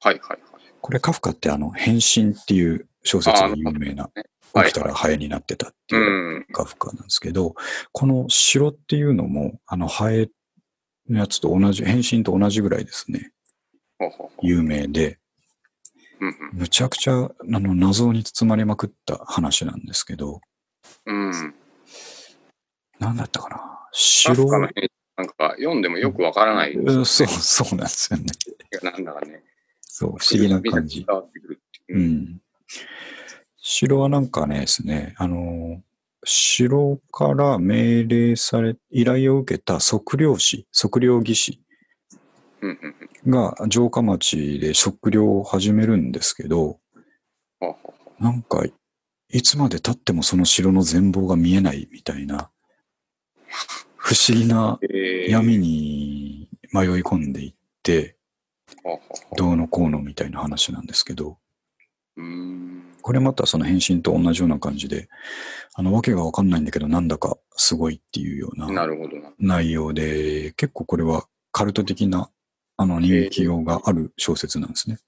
[0.00, 0.62] はいはいはい。
[0.80, 4.24] これカフカってあの、変身っていう小説が有名な、はい
[4.54, 5.98] 起きたらハエになってたってう。
[5.98, 7.54] いうんカフカなんですけど、
[7.92, 10.28] この城っていうのも、あの、ハエ
[11.08, 13.32] のやつと同じ、変身と同じぐらいですね、
[14.42, 15.21] 有名で、うん
[16.52, 20.40] むちゃくちゃ、あの、謎に包まれまくった話なんですけど、
[21.06, 21.26] うん。
[21.26, 21.54] うん。
[22.98, 26.72] なんだったかなカ城フカの編なんか読んでもよくわからない。
[26.72, 28.26] うんそう、そうなんですよね。
[28.82, 29.42] なんだかね。
[29.80, 31.04] そう、不思議な感じ。
[31.08, 31.98] うう。
[31.98, 32.40] ん。
[33.56, 35.82] 城はなんかねですね、あの、
[36.24, 41.60] 城から命令され、依頼を受けた測量士、測量技師。
[43.26, 46.78] が城下町で測量を始めるんですけど、
[48.18, 48.64] なんか、
[49.28, 52.50] いつまで経ってもその城の全貌が見えないみたいな、
[53.96, 54.78] 不思議な
[55.28, 58.16] 闇に迷い込んでいって、
[59.36, 61.38] どうのこうのみたいな話なんですけど。
[63.02, 65.08] これまたその変身と同じような感じで、
[65.74, 69.32] あの、わけがわかんないんだけど、なんだかすごいっていうようななるほどな。
[69.38, 72.30] 内容で、結構これはカルト的な、
[72.82, 74.98] あの、人気がある小説なんですね。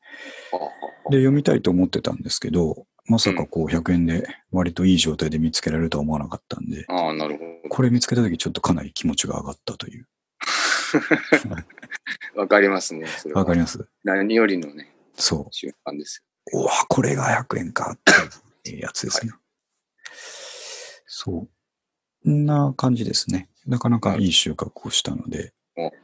[1.10, 7.68] で、読みたいと思ってたんですけど、まさかこう100円で割といい状態で見つけられるとは思わなかったんで、ああ、なるほど。
[7.68, 10.08] これ見つけた時ちょっとかなり気持ちが上がったという。
[12.38, 13.06] わかりますね。
[13.34, 13.86] わかります？
[14.04, 16.60] 何よりのね、そ瞬間ですう。
[16.60, 17.98] うわ、これが100円かっ
[18.62, 19.32] ていうやつですね。
[21.06, 21.48] そう。
[22.24, 23.48] こんな感じですね。
[23.66, 25.52] なかなかいい収穫をしたので、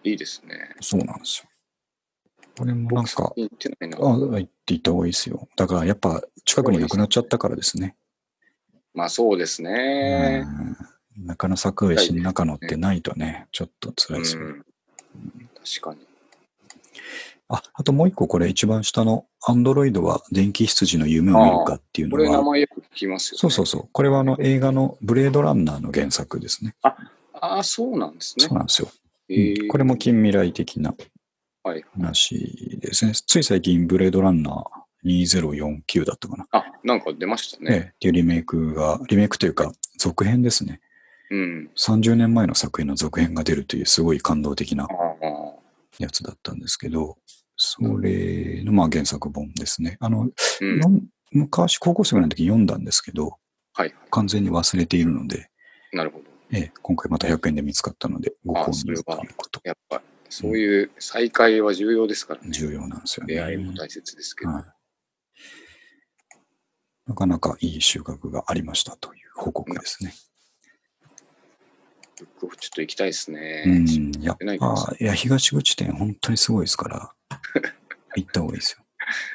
[0.02, 0.74] いいですね。
[0.80, 1.49] そうなんですよ。
[2.60, 3.96] これもなんか、言ってないな。
[3.96, 5.48] あ、行っていった方がいいですよ。
[5.56, 7.96] だからやっぱ近くになくなっちゃったからですね。
[8.92, 10.44] まあそうですね。
[10.46, 14.46] うん中野桜井新中野ってないとね、ちょっと辛いですよね。
[14.46, 14.64] うん
[15.54, 16.06] 確かに。
[17.48, 23.38] あ、あともう一個これ一番下のアンドロイドは電気羊の夢を見るかっていうこれ名のは、前よく聞きますよ、ね。
[23.40, 23.88] そうそうそう。
[23.90, 26.74] これはあの映画のブレードランナーの原作ですね。
[26.82, 26.94] あ
[27.40, 28.58] あ、そうなんですねそう。
[28.58, 28.88] なんですよ。
[29.30, 31.10] えーうんこれも近未来的なはい。
[31.92, 33.12] 話ですね。
[33.14, 35.28] つい最近ブレードランナー
[35.82, 36.46] 2049だったかな。
[36.52, 37.70] あ、なんか出ましたね。
[37.70, 40.80] ええっていうリメイクが、リメイクというか続編ですね。
[41.30, 41.70] うん。
[41.76, 44.88] 30年前の作品の続編が出るというすごい感動的な。
[45.98, 47.16] やつだったんですけど、
[47.56, 49.96] それのまあ原作本ですね。
[50.00, 51.08] あの、うん。
[51.32, 53.36] 昔高校生ぐらいの時に読んだんですけど、
[53.74, 53.94] はい。
[54.10, 55.50] 完全に忘れているので、
[55.92, 56.24] なるほど。
[56.52, 62.50] ええ今回また100円で見つかったので、ご購入ということ、やっぱ、そういう再会は重要ですからね。
[62.50, 63.34] 重要なんですよね。
[63.34, 64.52] 出会いも大切ですけど。
[64.52, 64.64] はい。
[67.06, 70.14] なかなかいい収穫がありましたという報告ですね。
[72.18, 73.64] ブックオフちょっと行きたいですね。
[73.66, 74.22] うん。
[74.22, 77.12] やっぱ、いや、東口店本当にすごいですから、
[78.14, 78.84] 行った方がいいですよ。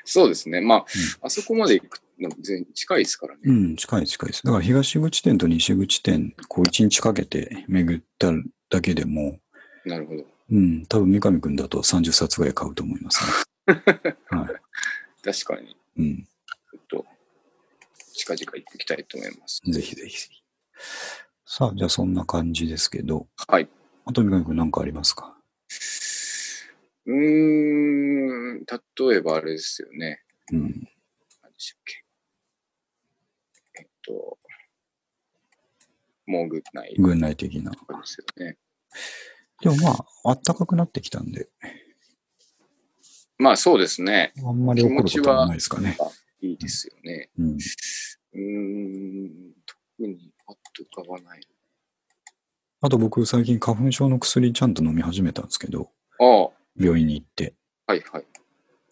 [0.05, 0.61] そうですね。
[0.61, 0.85] まあ、
[1.21, 3.41] あそこまで行くの全然近いですからね。
[3.43, 4.43] うん、近い近いです。
[4.43, 8.31] だから東口店と西口店、こう一日かけて巡った
[8.69, 9.39] だけでも、
[9.85, 10.34] なるほど。
[10.51, 13.23] うん、多分三上くんだと30冊ぐらい買うと思います
[13.67, 13.75] ね。
[14.29, 14.61] は
[15.23, 15.77] 確かに、い。
[15.97, 16.23] うん。
[16.23, 17.05] ちょっと、
[18.13, 19.61] 近々行ってきたいと思います。
[19.65, 20.43] ぜひぜひぜひ。
[21.47, 23.67] さあ、じゃあそんな感じですけど、はい。
[24.05, 25.35] あと三上くん何かありますか？
[27.07, 30.23] うーん、例えばあれですよね。
[30.51, 30.61] うん。
[30.61, 30.79] 何で
[31.57, 32.03] したっけ？
[33.79, 34.37] えっと、
[36.27, 37.71] モグナイ軍内的な。
[37.71, 38.57] ですよね。
[39.61, 41.49] でもまあ、あったかくなってきたんで、
[43.37, 44.33] まあそうですね。
[44.45, 45.97] あんまり怒ることはないですかね。
[46.41, 47.29] いいですよね。
[47.37, 47.51] うん。
[47.51, 48.39] うー
[49.27, 51.41] ん、特にパッと浮かばない。
[52.81, 55.89] あと僕最近花粉症の薬ちゃんと飲み始めたんですけど、
[56.19, 57.55] ああ、病院に行って。
[57.87, 58.25] はいはい。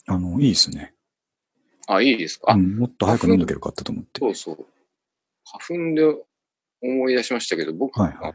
[0.08, 0.94] あの、いいですね。
[1.88, 2.52] あ、いいですか？
[2.52, 4.20] あ、うん、もっと早く飲んどけよかったと思って。
[4.20, 4.66] そうそう。
[5.46, 6.04] 花粉で
[6.82, 8.34] 思い出しましたけど、僕、はいはい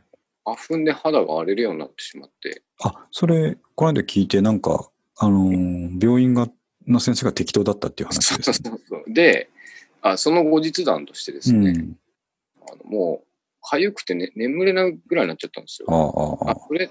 [0.56, 2.62] 花粉で肌が荒れるようになってしまって。
[2.82, 6.48] あ、それ、この間聞いて、なんか、あのー病院が、
[6.86, 8.70] の先生が適当だったっていう話そうですね。
[8.70, 9.12] そうそう。
[9.12, 9.50] で、
[10.00, 11.98] あその後日談としてですね、うん。
[12.70, 16.38] あのもう、痒くて、ね、眠れないぐらいになっちゃったんですあよ。
[16.44, 16.54] あ、あああ、。
[16.54, 16.90] これ、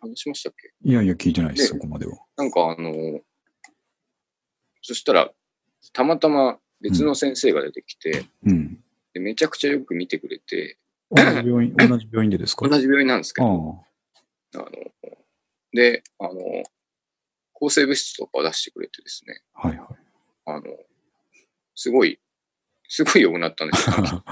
[0.00, 0.72] 話しましたっけ？
[0.82, 2.16] いやいや、聞いてないです、でそこまでは。
[2.36, 3.20] なんかあの、
[4.82, 5.30] そしたら、
[5.92, 8.78] たまたま別の先生が出てきて、うん。
[9.12, 10.78] でめちゃくちゃよく見てくれて、
[11.10, 12.68] 同じ病院、 同じ病院でですか？
[12.68, 13.84] 同じ病院なんですけあど、
[14.54, 14.58] あ。
[14.58, 14.70] あの、
[15.72, 16.32] で、あの、
[17.52, 19.88] 抗生物質とかを出してくれてですね、はいはい。
[20.46, 20.64] あの、
[21.74, 22.18] すごい、
[22.88, 23.96] すごい良くなったんですよ。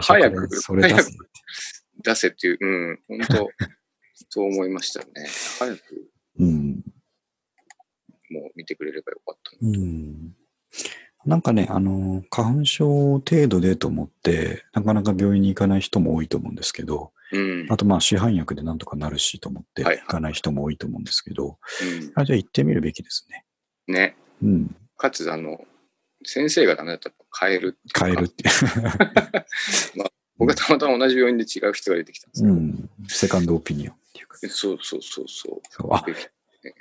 [0.00, 1.16] 早くそれ出す。
[2.02, 3.50] 出せっていう、うん、本当
[4.28, 5.06] そう思いましたね。
[5.58, 6.82] 早くうん。
[8.30, 10.34] もう見てくれればよかったうん。
[11.24, 17.66] なんかね、あの、花粉症程度でと思って、なかなか病院に行かない人も多いと思うんですけど、うん。
[17.70, 23.44] あとまあ市販薬でなんとかなるしと思ってはいはい行かない人も多いと思うんですけど、うん、あじゃあ行ってみるべきですね。
[23.88, 24.16] ね。
[24.42, 24.76] うん。
[24.96, 25.58] かつ、あの、
[26.24, 28.54] 先生がダメだったら変える変えるっていう。
[30.38, 32.90] 僕はたまたま同じ病院で違う人が出てきたんですけど、うん。
[33.08, 34.38] セカンドオピニオンっていうか。
[34.48, 35.60] そうそうそうそう。
[35.70, 36.04] そうあ、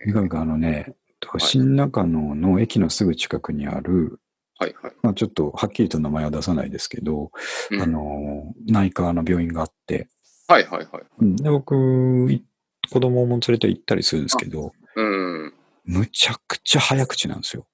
[0.03, 0.95] 三上君、あのね、
[1.37, 4.19] 新中野の駅のすぐ近くにある、
[4.61, 4.93] はいはい。
[5.01, 7.31] まあちょっとはっきりと名前は出さないですけど、
[7.71, 10.07] うんあの、内科の病院があって、
[10.47, 11.03] はいはいはい。
[11.19, 12.43] うんで、僕、い
[12.91, 15.53] 子供も連れて行ったりするんですけど、うん。
[15.85, 17.65] むちゃくちゃ早口なんですよ。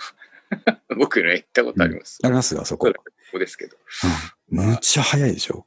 [0.98, 2.18] 僕ね、行ったことあります。
[2.22, 2.58] あります？
[2.60, 2.86] あそこ。
[2.88, 2.92] こ
[3.32, 3.76] こですけど。
[4.50, 5.66] うんむちゃ早いでしょ。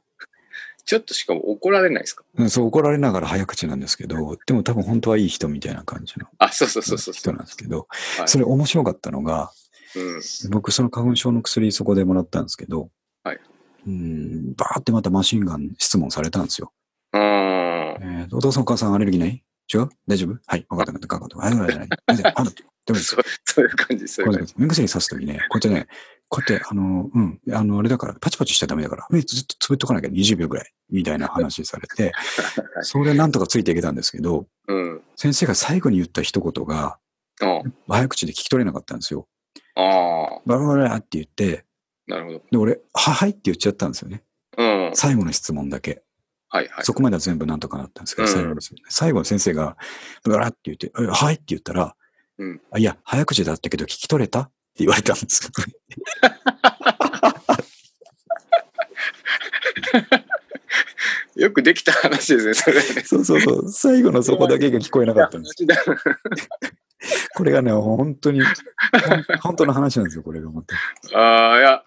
[0.84, 2.24] ちょっとしかも怒られないですか？
[2.36, 7.14] うんそう怒られながら早口なんですけど、でも多分本当はいい人みたいな感じのあ、そうそうそうそう。
[7.14, 9.50] 人なんですけど、はいそれ面白かったのが、
[9.96, 10.50] うん。
[10.50, 12.90] 僕その花粉症の薬そこでもらったんですけど、
[13.24, 13.38] はい
[13.86, 16.72] うん、バーってまたマシンガン質問されたんですよ。
[17.12, 19.42] あえーお父さんお母さんアレルギーない？
[19.72, 19.88] 違う？
[20.06, 20.38] 大丈夫？
[20.46, 21.64] はい、分かった分かった分かった。
[21.64, 21.88] あ、じゃない？
[22.06, 24.54] あ、じゃあ、あダメですそうそういう感じ、そういう感じ。
[24.54, 25.86] こうやって目薬さすときね、こうやってね、
[26.28, 32.12] こうやって、あの、うん、あの、あれだから、パチパチしちゃダメだから、目ずっとつぶっとかなきゃ20秒ぐらい、みたいな話されて、
[32.82, 35.02] それなんとかついていけたんですけど、うん。
[35.16, 36.98] 先生が最後に言った一言が、
[37.40, 39.26] あ早口で聞き取れなかったんですよ。
[39.80, 42.42] あバラバラって言って、ー、なるほど。
[42.50, 44.22] で、俺、は、はいって言っちゃったんですよね。
[44.56, 44.90] うん。
[44.94, 46.02] 最後の質問だけ。
[46.48, 46.84] はいはい。
[46.84, 49.76] そこまでは全部なんとかなったんですけど、うん最後の最後の先生が、
[50.24, 51.94] バラって言って、えはいって言ったら、
[52.38, 54.40] うんあいや、早口だったけど聞き取れた？
[54.40, 55.50] って言われたんですよ。
[61.38, 62.82] よくできた話ですね、それね。
[63.04, 63.70] そうそうそう。
[63.70, 65.54] 最後のそこだけが聞こえなかったんです。
[67.36, 68.40] これがね、本当に、
[69.40, 70.74] 本当の話なんですよ、これがまた。
[71.16, 71.82] ああ、いや、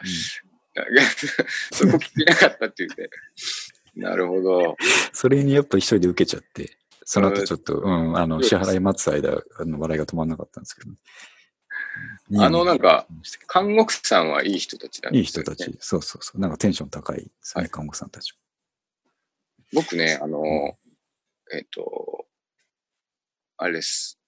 [1.72, 3.10] そこ聞けなかったって言って。
[3.95, 4.78] なるほど。
[5.12, 10.91] それにやっぱ一人で受けちゃって、その後ちょっと、うん、あの、支払い待つ間、あの、笑いが止まんなかったんですけど。
[12.41, 13.06] あのなんか、
[13.47, 15.76] 看護婦さんはいい人たちだ、いい人たち。。
[15.80, 16.39] そうそうそう。
[16.39, 18.34] なんかテンション高いですね、はい看護師さんたち。
[19.74, 20.78] 僕ね、あの、
[21.54, 22.26] えっ、と、
[23.58, 24.20] あれです。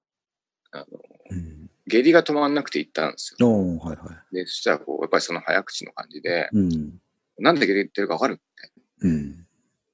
[0.71, 0.85] あの、
[1.29, 1.69] うん。
[1.87, 3.47] 下痢が止まんなくて行ったんですよ。
[3.79, 6.57] はいはで、そしたらこう、やっぱりその早口の感じで、い。
[6.57, 7.01] うん。
[7.39, 8.39] なんで下痢言ってるかわかる。
[9.01, 9.47] うん。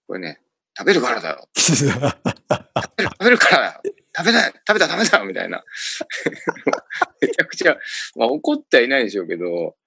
[0.08, 0.41] これね、
[0.78, 1.47] 食べるからだよ。
[1.58, 3.95] 食べる食べるからだよ。
[4.16, 5.64] 食べない食べたらダメだよみたいな。
[7.22, 7.78] めちゃくちゃ、
[8.16, 9.78] まあ怒ってはいないでしょうけど、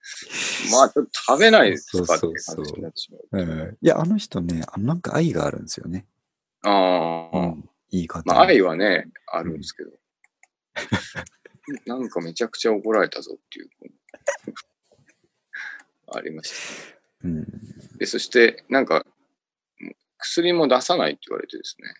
[0.70, 3.42] まあちょっと食べないですかって感じになってしまう。
[3.42, 6.06] うんいや、あの人ね、なんか愛があるんですよね。
[6.62, 7.68] ああ、うん。
[7.90, 8.22] いい方。
[8.26, 9.90] まあ愛はね、あるんですけど。
[11.86, 13.70] なんかめちゃくちゃ怒られたぞっていう。
[16.14, 17.26] ありました。
[17.28, 17.46] うん。
[17.98, 19.06] で、そして、なんか、
[20.22, 21.94] 薬も出さないって言われてですね。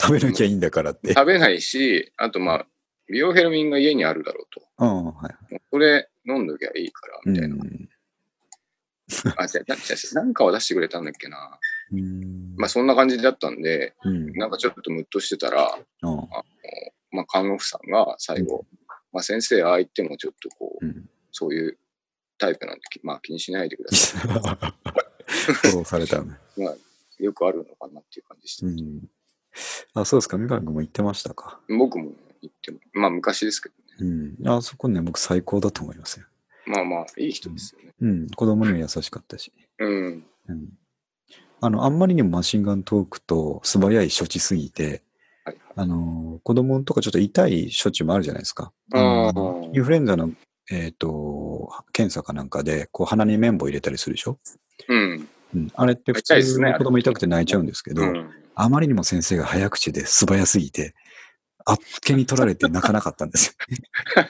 [0.00, 1.12] 食べなきゃいいんだからって。
[1.12, 2.66] 食べないし、あとまあ、
[3.08, 4.66] ビオヘルミンが家にあるだろうと。
[4.78, 5.52] うん、はい。
[5.52, 7.54] もうそれ飲んどきゃいいから、うみたいな。
[7.56, 7.88] ん。
[9.36, 11.58] あ、じゃあ、ななんかは出してくれたんだっけな。
[11.92, 12.56] うん。
[12.56, 14.32] まあ、そんな感じだったんで、うん。
[14.32, 16.16] なんかちょっとムッとしてたら、うん
[17.12, 18.64] まあ、看護婦さんが最後、
[19.12, 21.08] まあ、先生、ああ言ってもちょっとこう、うん。
[21.30, 21.78] そういう
[22.38, 24.20] タイプなんで、まあ、気にしないでください。
[25.26, 26.26] フォローされたの。
[26.56, 26.74] まあ、
[27.18, 28.66] よくあるのかなっていう感じでした。
[28.66, 29.02] うん。
[29.94, 30.36] あ、そうですか。
[30.38, 31.60] 三上君も言ってましたか？
[31.68, 32.12] 僕も
[32.42, 33.74] 言っても、まあ、昔ですけど
[34.06, 34.36] ね。
[34.38, 34.48] うん。
[34.48, 36.26] あそこね、僕最高だと思いますよ。
[36.66, 37.94] まあまあ、いい人ですよね。
[38.00, 38.28] うん。
[38.28, 39.52] 子供にも優しかったし。
[39.78, 40.24] うん。
[40.48, 40.68] うん。
[41.60, 45.02] あの、あんまりにもマシンガントークと素早い処置すぎて、
[45.44, 48.72] はいあの、子供とかちょっと痛い処置もあるじゃないですか。
[48.92, 50.30] あーのインフルエンザの、
[50.70, 54.38] えっ、と、検査かなんかで、こう鼻に綿棒入れたりするでしょ？
[54.88, 55.28] うん。
[55.54, 55.72] うん。
[55.74, 58.30] あれって普通の子供痛くて泣いちゃうんですけど、うん。
[58.54, 60.94] あまりにも先生が早口で素早すぎて、
[61.64, 63.56] あっけに取られて泣かなかったんです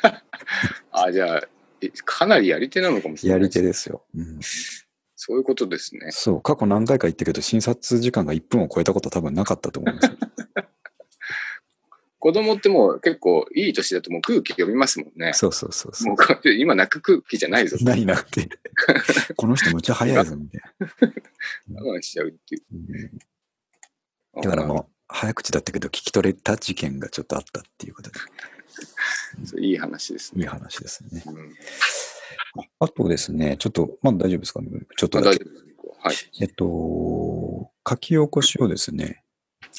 [0.91, 1.43] あ、じゃあ、
[1.83, 3.37] えかなりやり手なのかもしれよ。
[3.37, 3.43] ない。
[3.43, 4.05] やり手ですよ。
[4.15, 4.41] うん。
[5.15, 6.11] そういうことですね。
[6.11, 10.17] そう、過去何回か言ったけど、診察時間が1分を超えたこと多分なかったと思いますよ。
[12.19, 15.33] 子供ってもう結構いい年だともう空気読みますもんね。
[15.35, 17.77] そうそうそうそうもう今泣く空気じゃないぞ。
[17.83, 18.49] ないなって。
[19.37, 20.63] この人むっちゃ早いぞ、みたい
[21.71, 21.83] な。
[21.83, 22.63] 我慢しちゃうっていう。
[22.73, 23.19] うん
[24.43, 28.19] だからもう、早口だったけど、聞き取れた事件がちょっとあったっていうことで、
[29.67, 30.43] いい話ですね。
[30.43, 31.23] いい話ですね。
[31.27, 31.55] うん、
[32.79, 34.61] あとですね、ちょっと、まだ大丈夫ですか？
[34.99, 35.39] ちょっとあだけ。
[35.39, 35.67] 大丈夫です。
[36.01, 36.17] はい。
[36.43, 39.26] えっと、書き起こしをですね、うん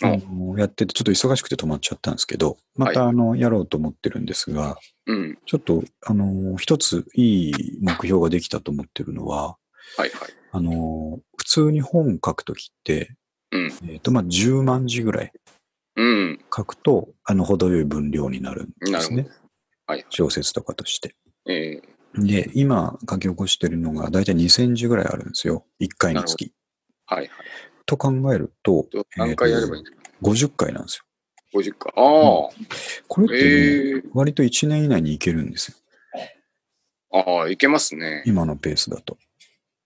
[0.03, 4.77] あのやってて、ちょっと忙しくて止まっちゃったんですけど、また、はあの、やろうと思ってるんですが、
[5.07, 5.37] うん。
[5.45, 9.57] ちょっと、あの、一ついい目標ができたと思ってるのは、
[9.97, 10.09] はいはい。
[10.51, 13.15] あの、普通に本書くときって、
[13.51, 13.71] うん。
[13.89, 15.31] えっと、まあ、10万字ぐらい
[15.95, 16.39] うん。
[16.55, 19.27] 書くと、あの、程よい分量になるんですね。
[19.87, 20.05] はい。
[20.09, 21.15] 小説とかとして。
[21.47, 21.81] え
[22.15, 25.65] で、今書き起こしてるのが、だいたい2000字ぐらいあるんですよ。
[25.81, 26.45] 1回につき。
[26.45, 27.45] ー、はいはい。
[27.87, 31.03] と考えると、と何回やればいいんですか、50回なんです
[31.53, 31.59] よ。
[31.59, 31.93] ?50 回。
[31.95, 32.49] あ
[33.07, 35.77] これっあ、てね、ええ割と1年以内にいけるんですよ。
[37.11, 38.21] ああ、いけますね。
[38.27, 39.17] 今のペースだと。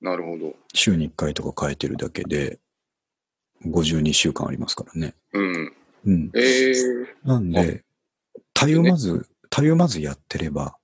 [0.02, 0.56] なるほど。
[0.74, 2.60] 週に1回とか書いてるだけで、
[3.66, 5.14] 52週間ありますからね。
[5.34, 5.74] うん。
[6.06, 6.32] うん。
[6.36, 6.74] ええ
[7.24, 7.84] なんで、
[8.54, 10.76] たゆまず、たゆまずやってれば、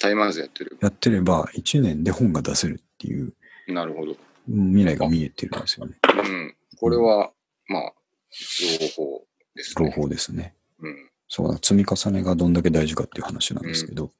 [0.00, 0.76] タイマーズやってる。
[0.80, 3.32] やってれば1年で本が出せるっていう
[3.68, 4.12] なるほど。
[4.12, 4.16] うん
[4.70, 5.96] 未来が見えてるんですよね。
[6.04, 6.55] うん。
[6.78, 7.32] これは、
[7.68, 7.92] まあ、
[8.30, 9.24] 情報
[9.54, 9.92] です朗ね。
[9.92, 10.54] 報ですね。
[10.80, 11.10] うん。
[11.28, 14.10] そうだ、積み重ねがどんだけ大事かっていう話なんですけど、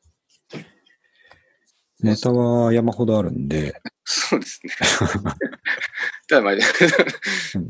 [2.01, 4.73] ネタは山ほどあるんで、そうですね。
[6.29, 6.55] ただまあ、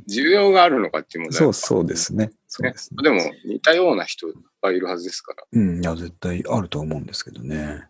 [0.09, 2.31] 需要があるのかっていう問題そうそうですね。
[2.49, 3.03] そうですね。
[3.03, 5.45] でも、似たような人いっぱいいるはずですから。
[5.53, 7.85] うん、いや、絶対あると思うんですけどね。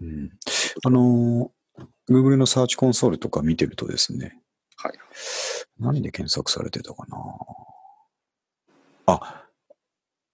[0.00, 0.30] うん。
[0.84, 1.50] あの、
[2.08, 4.38] Google のサーチコンソールとか見てるとですね、
[4.76, 4.92] はい。
[5.82, 7.16] 何で検索されてたかな？
[9.06, 9.46] あ、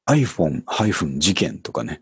[0.07, 2.01] iPhone- 事件とかね、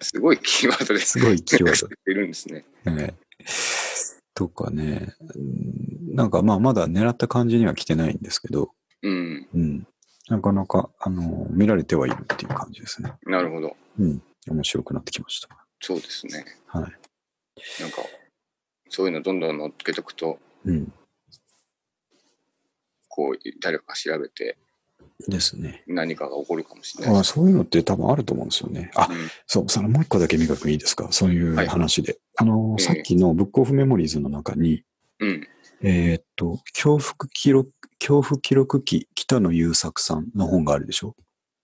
[0.00, 1.18] すごいキーワードです。
[1.18, 2.64] すごいキーワードいるんですね。
[2.86, 3.48] ええ
[4.34, 8.72] とかね、うんなんかまあまだ狙った感じには来てないんですけど、
[9.02, 9.48] うん。
[9.54, 9.86] うん。
[10.28, 13.12] なかなか、あの、見られてはいるっていう感じですね。
[13.24, 13.76] なるほど。
[13.98, 14.22] うん。
[14.48, 15.48] 面白くなってきました。
[15.80, 16.44] そうですね。
[16.66, 16.82] はい。
[16.82, 18.02] なんか、
[18.88, 20.92] そういうのどんどん乗っけとくと、うん。
[23.08, 24.56] こう、誰かが調べて
[25.28, 25.82] ですね。
[25.86, 27.30] 何かが起こるかもしれないです。
[27.30, 28.90] あそういうのって多分あると思うんですよね。
[28.94, 29.16] あ、うん
[29.46, 31.08] そう、そのもう一個だけ美くいいですか？
[31.10, 32.18] そういうはい話で。
[32.36, 34.84] あの、ええさっきのブックオフメモリーズの中に、
[35.20, 35.46] うん。
[35.82, 41.16] えーっと、恐怖記録、恐怖記録記、北野優作さんの本があるでしょ？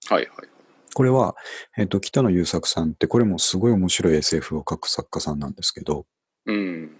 [0.08, 0.48] はいはい。
[0.94, 1.34] これは、
[1.76, 6.06] えーっと、北野優作さんって、これもすごい面白い SF を書く作家さんなんですけど、
[6.46, 6.96] うん。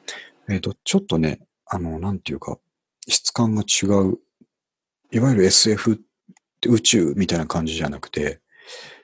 [0.48, 2.58] えーっと、ちょっとね、あの、なんていうか、
[3.08, 4.18] 質感が違う、
[5.12, 5.96] いわゆる SF っ
[6.60, 8.40] て宇宙みたいな感じじゃなくて、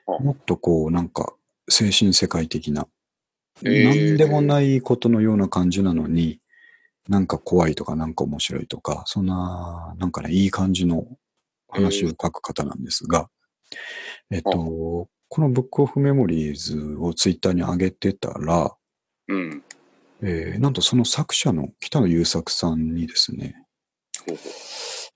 [0.07, 0.23] あ。
[0.23, 1.33] もっとこう、なんか、
[1.69, 2.87] 精神世界的な、
[3.63, 3.85] えー。
[3.85, 6.39] なんでもないことのような感じなのに、
[7.07, 11.05] なんか怖いとか、なんか面白いとか、そんな、なんかね、いい感じの
[11.69, 13.29] 話を書く方なんですが、
[14.29, 18.75] えっと、このブックオフメモリーズをツイッターに上げてたら、
[19.27, 19.63] うん。
[20.23, 23.55] えーなんとその作者の北野優作さんにですね、
[24.27, 24.41] ほうほ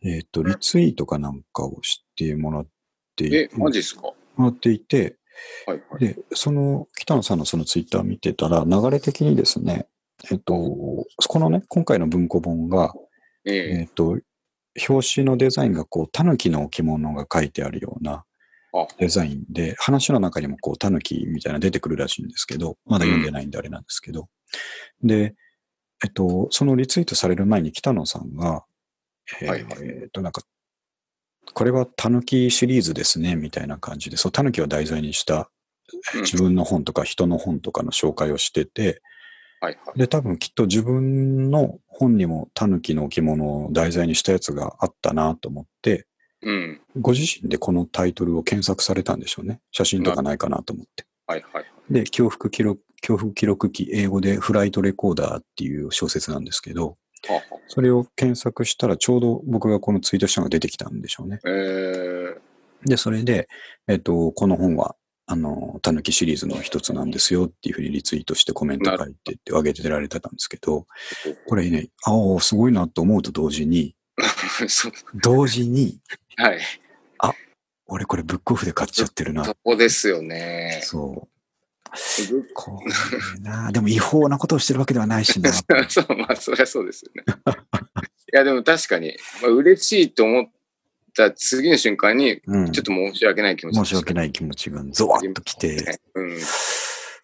[0.01, 2.67] えっと、リツイートかなんかをしてもらっ
[3.15, 4.01] ていうえ、マジっすか？
[4.01, 5.17] もらっていて、
[5.65, 5.99] はいはい。
[5.99, 9.87] で、その北野さんのそのツイッター見てたら、流れ的にですね、
[10.31, 12.93] えっと、このね、今回の文庫本が、
[13.45, 13.79] ええ。
[13.81, 14.17] えっと、
[14.89, 18.25] 表紙のデザインがこう、狸の置物が書いてあるようなあ、
[18.97, 24.27] デザインで、話の中にもこう、狸みたいなの出てくるらしいんですけど、まだ読んでないんであれなんですけど、
[25.03, 25.35] で、
[26.03, 28.65] えっと、そのリツイートされる前に北野さんが、
[29.41, 29.73] えーはいはい。
[29.81, 30.41] えっと、なんか、
[31.53, 35.49] これは狸シリーズですね、みたいな感じで、そう、狸を題材にした
[36.21, 39.01] 自分の本とか人の本とかの紹介をしてて、
[39.61, 39.99] はいはい。
[39.99, 46.07] で、多分きっと自分の本にも狸の置物を題材にしたやつがあったなと思って、
[46.45, 46.81] うん。
[47.01, 49.59] ご自身でこのタイトルを検索されたんでしょうね。
[49.71, 51.05] 写真とかないかなと思って。
[51.27, 51.65] はいはい。
[51.89, 56.97] で、恐怖記録、恐怖記録機、英語でフライトレコーダーっていう小説なんですけど、
[57.27, 61.39] はあはそれを検索したらちょうど僕がこのツイートしたのが出てきたんでしょうね。
[61.43, 62.35] あ、えー、
[62.85, 63.47] で、それで、
[63.87, 64.95] えっと、この本は、
[65.27, 70.85] あの、たぬきシリーズの一つなんですよっていうふうにリツイートしてコメント書いてって上げてられてたんですけど、
[71.47, 73.95] これね、ああ、すごいなと思うと同時に、
[75.23, 75.99] 同時に、
[76.37, 76.59] はい。
[77.87, 79.45] 俺これブックオフで買っちゃってるな。
[79.45, 80.81] そこですよね。
[80.83, 81.27] そう。
[82.53, 85.53] これな、でも違法なことをしてるわけではないしな。
[85.87, 87.23] そう、まあ、そりゃそうですよね。
[88.33, 90.45] いや、でも確かに、まあ、嬉しいと思っ
[91.15, 92.71] た次の瞬間に、うん。
[92.71, 96.37] ちょっと申し訳ない気持ち申し訳ない気持ちがゾワッときて、うん。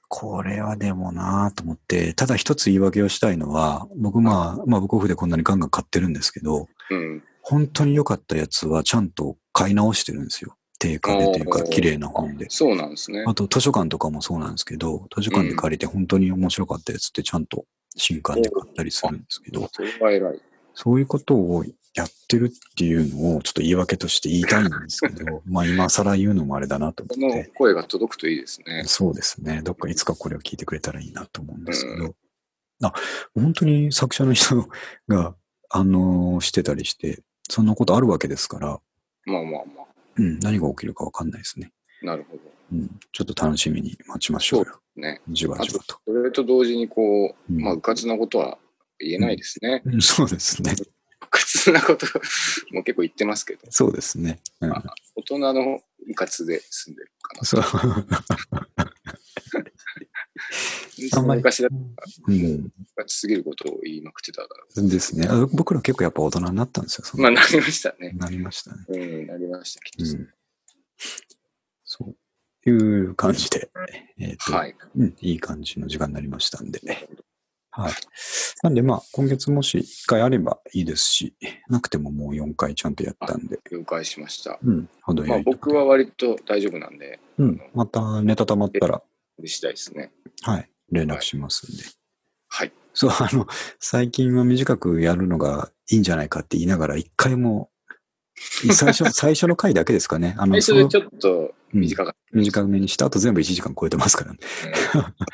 [0.07, 7.23] これはでもなと思って、ただ一つ言い訳をしたいのは、僕まあ、まあブックオフでこんなにガンガン買ってるんですけど、うん。
[7.41, 10.55] 本当に良かったやつはちゃんと買い直してるんですよ。
[10.79, 12.47] 定価でというか、綺麗な本で。
[12.49, 13.23] そうなんですね。
[13.27, 17.65] あと図書館とかもそうなんですけど、図書館で借りて本当に面白かったやつってちゃんと
[17.95, 20.41] 新刊で買ったりするんですけど、それは偉い。
[20.73, 27.51] そういうことをやってるっていうのをちょっと言い訳として言いたいんですけど、 まあ今更言うのもあれだなとこの思って。
[27.53, 28.83] 声が届くといいですね。
[28.87, 29.61] そうですね。
[29.63, 32.15] どっかいつかこれを聞いてくれたらいいなと思うんですけど。
[32.83, 32.93] あ、
[33.35, 34.67] 本当に作者の人
[35.07, 35.35] が、
[35.69, 37.21] あのーしてたりして、
[37.51, 38.79] そんなことあるわけですから、
[39.25, 39.85] まあまあまあ。
[40.15, 41.73] うん、何が起きるかわかんないですね。
[42.01, 42.43] なるほど。
[42.71, 44.79] うん、ちょっと楽しみに待ちましょうよ。
[44.95, 45.21] ね。
[45.27, 48.57] じわじわと。、それと同時にこう、うんまあ、うかつなことは
[48.99, 49.81] 言えないですね。
[49.83, 50.73] うんそうですね。
[51.21, 52.05] うかつなこと
[52.71, 54.39] も結構言ってますけど、そうですね。
[54.61, 57.43] うん、大人のうかつで住んでるかな。
[57.43, 57.63] そう。
[61.13, 61.75] あんまり昔だと
[62.27, 62.71] うん、
[63.07, 64.83] すぎることを言いまくってたから。
[64.83, 65.27] ですね。
[65.29, 67.21] あ僕ら結構やっぱ大人になったんですよ。
[67.21, 68.11] まあ、なりましたね。
[68.13, 68.85] なりましたね。
[68.89, 70.17] うん、なりました、きっと。
[70.17, 70.29] うん。
[71.83, 72.15] そう。
[72.69, 73.71] いう感じで、
[74.19, 74.75] えっ、と、はい。
[74.95, 76.79] うん、いい感じの時間になりましたんで。
[77.71, 77.93] はい。
[78.63, 81.33] なんでまあ、今月もし1回あればいいですし、
[81.69, 84.59] なくてももう4回ちゃんとやったんで、了解しました。
[84.61, 89.01] うん、程まあ、よいとこ僕は割と大丈夫なんで、うん、またネタ溜まったら、
[89.45, 90.11] 次第ですね。
[90.41, 91.83] はい、連絡しますんで。
[92.47, 92.71] はい。
[92.93, 93.47] そう、あの、
[93.79, 97.69] 最近は短くやるのがいいんじゃないかって言いながら、一回も、
[98.35, 100.35] 最初、 最初の回だけですかね。
[100.37, 104.39] あの、最初でちょっと短かった短めにした後全部1時間超えてますからね。
[104.39, 104.73] ですね。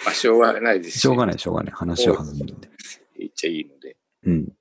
[0.05, 1.73] まあ、しょうがないですし、しょうがない、しょうがない。
[1.73, 2.69] 話を弾むんで。
[3.17, 3.97] 言っちゃいいので。
[4.25, 4.53] うん。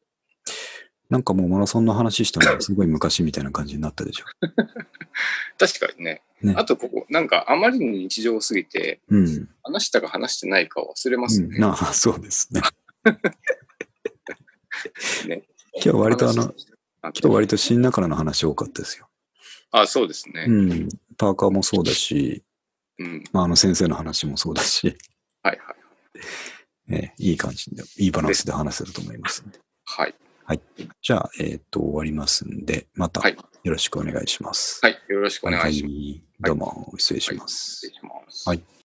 [1.08, 4.24] なんかもうマラソンの話したのがすごい昔みたいな感じになったでしょ。
[5.58, 6.22] 確かにね。
[6.42, 9.48] ねあと、ここ、なんかあまりに日常すぎて、うん。
[9.62, 11.48] 話したか話してないかを忘れますね。
[11.52, 12.60] うん、なあ、そうですね。
[15.28, 15.42] ね
[15.74, 16.54] 今日割とあの、
[17.02, 19.08] あ今日割と新中野の話多かったですよ。
[19.70, 20.46] あ、そうですね。
[20.48, 20.88] うん。
[21.16, 22.42] パーカーもそうだし、
[22.98, 23.24] うん。
[23.32, 24.96] まあ、あの先生の話もそうだし、
[25.42, 25.76] はいはい。
[26.88, 29.58] えーいい感じで、いいバランスで話せると思いますんで。
[30.46, 30.60] はい。
[31.02, 34.78] じゃあ、えっ、と、終わりますんで、またはいよろしくお願いします。
[34.80, 34.96] はい。
[35.08, 35.92] よろしくお願いします。
[35.92, 37.86] はいどうも、失礼します。
[37.86, 38.48] 失礼します。
[38.48, 38.62] はい